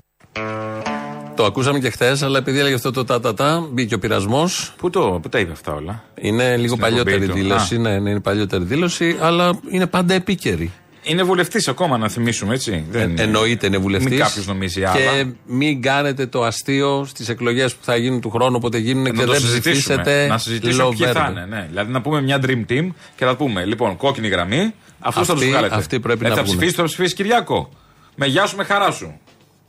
[1.37, 4.73] Το ακούσαμε και χθες, αλλά επειδή έλεγε αυτό το τα-τα-τα, μπήκε ο πειρασμός.
[4.77, 7.39] Πού, το, πού τα είπε αυτά όλα; Είναι λίγο Στην παλιότερη εκπομπή του.
[7.47, 7.75] δήλωση.
[7.75, 7.79] Α.
[7.79, 10.73] Ναι, ναι, είναι παλιότερη δήλωση, αλλά είναι πάντα επίκαιρη.
[11.11, 12.85] Είναι βουλευτής ακόμα, να θυμίσουμε έτσι.
[12.91, 13.23] Δεν είναι.
[13.23, 14.11] Εννοείται είναι βουλευτής.
[14.11, 14.95] Μην κάποιος νομίζει άλλα.
[14.97, 19.11] Και μην κάνετε το αστείο στις εκλογές που θα γίνουν του χρόνου, όποτε γίνουν να
[19.11, 19.73] και το δεν συζητήσουμε.
[20.03, 20.27] ψηφίσετε.
[20.27, 21.21] Να συζητήσουμε ποιοι Λοβέρδο.
[21.21, 21.47] θα είναι.
[21.57, 21.67] Ναι.
[21.69, 24.75] Δηλαδή να πούμε μια dream team και να πούμε λοιπόν κόκκινη γραμμή.
[25.01, 25.75] Αυτούς θα τους Αυτοί- βγάλετε.
[25.75, 26.57] αυτοί πρέπει Ε, να θα βγουν.
[26.57, 27.71] ψηφίσει, θα ψηφίσει Κυριάκο.
[28.15, 29.21] Με γεια σου, με χαρά σου.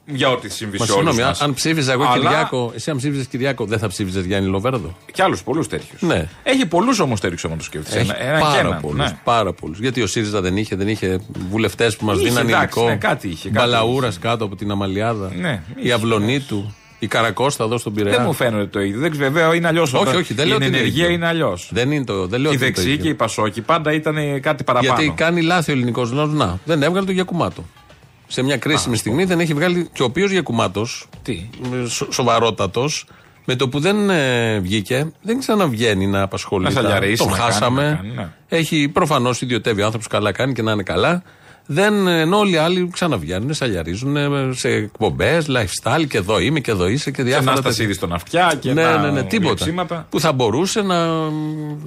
[0.05, 1.41] Για ό,τι συμβεί Μα σε όλους συγγνώμη, μας.
[1.41, 4.97] αν ψήφιζα εγώ Αλλά- Κυριάκο, εσύ αν ψήφιζες Κυριάκο, δεν θα ψήφιζες Γιάννη Λοβέρδο.
[5.11, 6.01] Και άλλους πολλούς τέτοιους.
[6.01, 6.27] Ναι.
[6.43, 7.99] Έχει πολλούς όμως τέτοιους άμα το σκέφτεσαι.
[7.99, 8.97] Έχει Ένα, ένα και πάρα έναν, πολλούς.
[9.09, 9.17] ναι.
[9.23, 9.79] Πάρα πολλούς.
[9.79, 11.19] Γιατί ο ΣΥΡΙΖΑ δεν είχε, δεν είχε
[11.49, 12.91] βουλευτές που μας Είχε, δίναν εντάξει, υλικό.
[12.93, 15.31] ναι, κάτι είχε, κάτι Μπαλαούρας κάτω από την Αμαλιάδα.
[15.35, 16.73] Ναι, η αυλωνή του.
[17.01, 18.15] Η Καρακώστα εδώ στον Πειραιά.
[18.15, 18.99] Δεν μου φαίνεται το ίδιο.
[18.99, 19.93] Δεν ξέρω, βέβαια είναι αλλιώς.
[19.93, 21.15] Όχι, όχι, δεν λέω Η ότι είναι ενεργεία ίδιο.
[21.15, 21.69] είναι αλλιώς.
[21.73, 22.27] Δεν είναι το.
[22.27, 23.03] Δεν λέω Η ότι είναι το δεξί ίδιο.
[23.03, 24.93] και η πασόκη πάντα ήταν κάτι παραπάνω.
[25.01, 26.25] Γιατί κάνει λάθη ο ελληνικός λαό.
[26.25, 27.63] Να, δεν έβγαλε το Γιακουμάτο.
[28.31, 29.89] Σε μια κρίσιμη στιγμή δεν έχει βγάλει.
[29.93, 30.85] Και ο οποίος Γιακουμάτο.
[31.23, 31.49] Τι;
[32.09, 33.05] Σοβαρότατος.
[33.45, 36.63] Με το που δεν ε, βγήκε, δεν ξαναβγαίνει να απασχολεί.
[36.63, 37.83] Να σαλιαρίσει, Τον να κάνει, χάσαμε.
[37.89, 38.29] να κάνει, ναι.
[38.47, 41.23] Έχει προφανώς ιδιωτεύει ο άνθρωπος, καλά κάνει και να είναι καλά.
[41.71, 46.71] Δεν, ενώ όλοι οι άλλοι ξαναβγαίνουν, σαλιαρίζουν ε, σε εκπομπές, lifestyle και εδώ είμαι και
[46.71, 47.45] εδώ είσαι και Και διάφορα.
[47.45, 47.71] να τέτοια.
[47.71, 49.47] στασίδι στον αυτιά και ναι, να ναι, ναι, τίποτα.
[49.53, 50.07] γλυψίματα.
[50.09, 51.07] Που θα μπορούσε να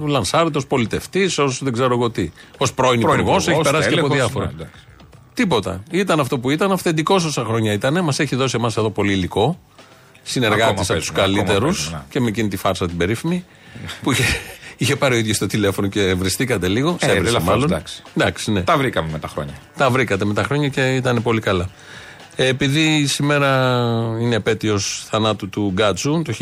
[0.05, 2.31] λανσάρεται ω πολιτευτής, ως δεν ξέρω εγώ τι.
[2.57, 4.45] Ω πρώην Πρώην υπουργός, έχει υπουργός, περάσει και από τέλεχος, διάφορα.
[4.45, 4.82] ναι, εντάξει.
[5.33, 5.83] Τίποτα.
[5.91, 8.03] Ήταν αυτό που ήταν, αυθεντικός όσα χρόνια ήταν.
[8.03, 9.59] Μας έχει δώσει εμάς εδώ πολύ υλικό.
[10.23, 12.03] Συνεργάτης Ακόμα από τους παίζουμε, ακόμα καλύτερους παίζουμε, ναι.
[12.09, 13.45] και με εκείνη τη φάρσα την περίφημη.
[14.01, 14.23] που είχε,
[14.77, 16.97] είχε πάρει ο ίδιος το τηλέφωνο και βριστήκατε λίγο.
[16.99, 17.71] Ε, σε έβρισε ελαφρώς, μάλλον.
[17.71, 18.03] εντάξει.
[18.15, 18.61] εντάξει ναι.
[18.61, 19.53] Τα βρήκαμε με τα χρόνια.
[19.77, 21.69] Τα βρήκατε με τα χρόνια και ήταν πολύ καλά.
[22.35, 23.79] Ε, επειδή σήμερα
[24.19, 26.33] είναι επέτειος θανάτου του Γκάτσου το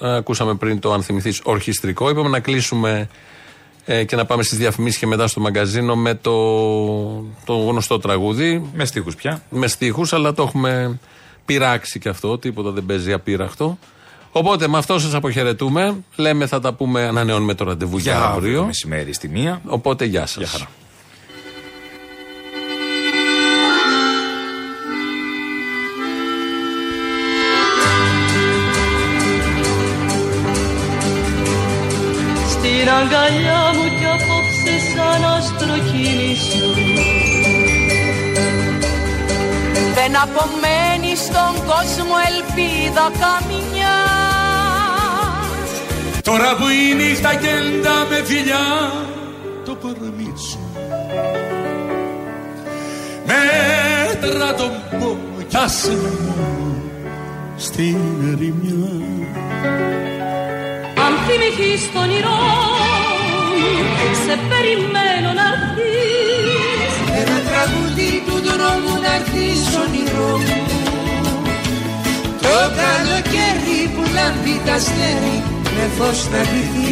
[0.00, 3.08] 1992, ε, ακούσαμε πριν το αν θυμηθείς ορχιστρικό, είπαμε να κλείσουμε
[3.92, 6.32] ε, και να πάμε στις διαφημίσεις και μετά στο μαγκαζίνο με το,
[7.44, 8.70] το γνωστό τραγούδι.
[8.74, 9.42] Με στίχους πια.
[9.50, 10.98] Με στίχους, αλλά το έχουμε
[11.44, 13.78] πειράξει και αυτό, τίποτα δεν παίζει απείραχτο.
[14.32, 15.96] Οπότε με αυτό σας αποχαιρετούμε.
[16.16, 18.36] Λέμε θα τα πούμε, ανανεώνουμε το ραντεβού για, Για αύριο.
[18.36, 19.60] αύριο μεσημέρι στη μία.
[19.66, 20.66] Οπότε γεια σας.
[32.98, 36.68] Αγκαλιά μου κι απόψε σαν άστρο κίνησου
[39.94, 43.98] Δεν απομένει στον κόσμο ελπίδα καμιά.
[46.22, 48.92] Τώρα που η νύχτα γέντα με φιλιά
[49.64, 50.40] το παραμύθι.
[50.48, 50.58] Σου
[53.26, 56.74] Μέτρα τον πόνο κι άσε με μόνο
[57.56, 57.96] στην
[58.32, 59.00] ερημιά
[61.60, 62.38] Αν θυμηθείς το όνειρό
[63.60, 63.74] μου
[64.24, 66.92] Σε περιμένω να έρθεις.
[67.20, 70.58] Ένα τραγούδι του δρόμου να έρθεις όνειρό μου.
[72.44, 75.36] Το καλοκαίρι που λάμπει τα αστέρι
[75.74, 76.88] με φως να ντυθείς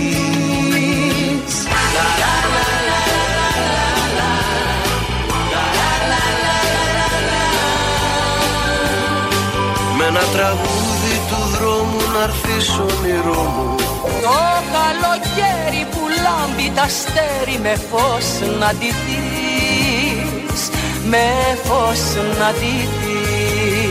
[9.98, 13.87] Με ένα τραγούδι του δρόμου να έρθεις όνειρό μου
[14.28, 14.40] Το
[14.76, 18.28] καλοκαίρι που λάμπει τα αστέρι με φως
[18.60, 20.62] να ντυθείς
[21.10, 21.26] Με
[21.64, 22.02] φως
[22.38, 23.82] να ντυθείς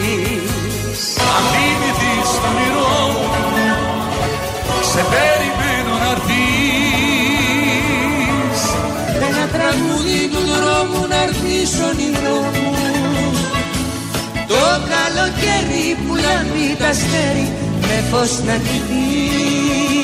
[1.36, 3.26] Αν θυμηθείς το όνειρό μου
[4.92, 7.40] σε περιμένω να έρθεις.
[9.28, 12.72] Ένα τραγούδι του δρόμου να έρθεις όνειρό μου.
[14.48, 17.48] Το καλοκαίρι που λάμπει τα αστέρι
[17.82, 19.97] με φως να ντυθείς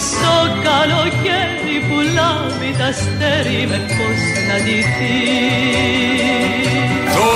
[0.00, 0.36] Το
[0.68, 5.90] καλοκαίρι που λάμπει τα αστέρι με φως να ντυθείς.
[7.16, 7.28] Το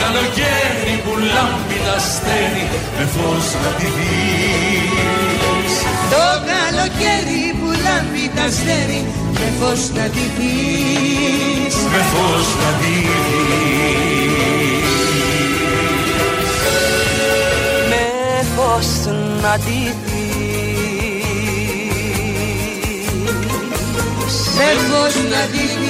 [0.00, 2.64] καλοκαίρι που λάμπει τα αστέρι
[2.96, 5.74] με φως να ντυθείς.
[6.14, 9.00] Το καλοκαίρι που λάμπει τα αστέρι
[9.38, 11.74] με φως να ντυθείς.
[11.92, 13.16] Με φως να ντυθείς.
[17.90, 18.04] Με
[18.54, 18.88] φως
[19.42, 20.15] να ντυθείς
[24.58, 25.85] Με φως να ντυθείς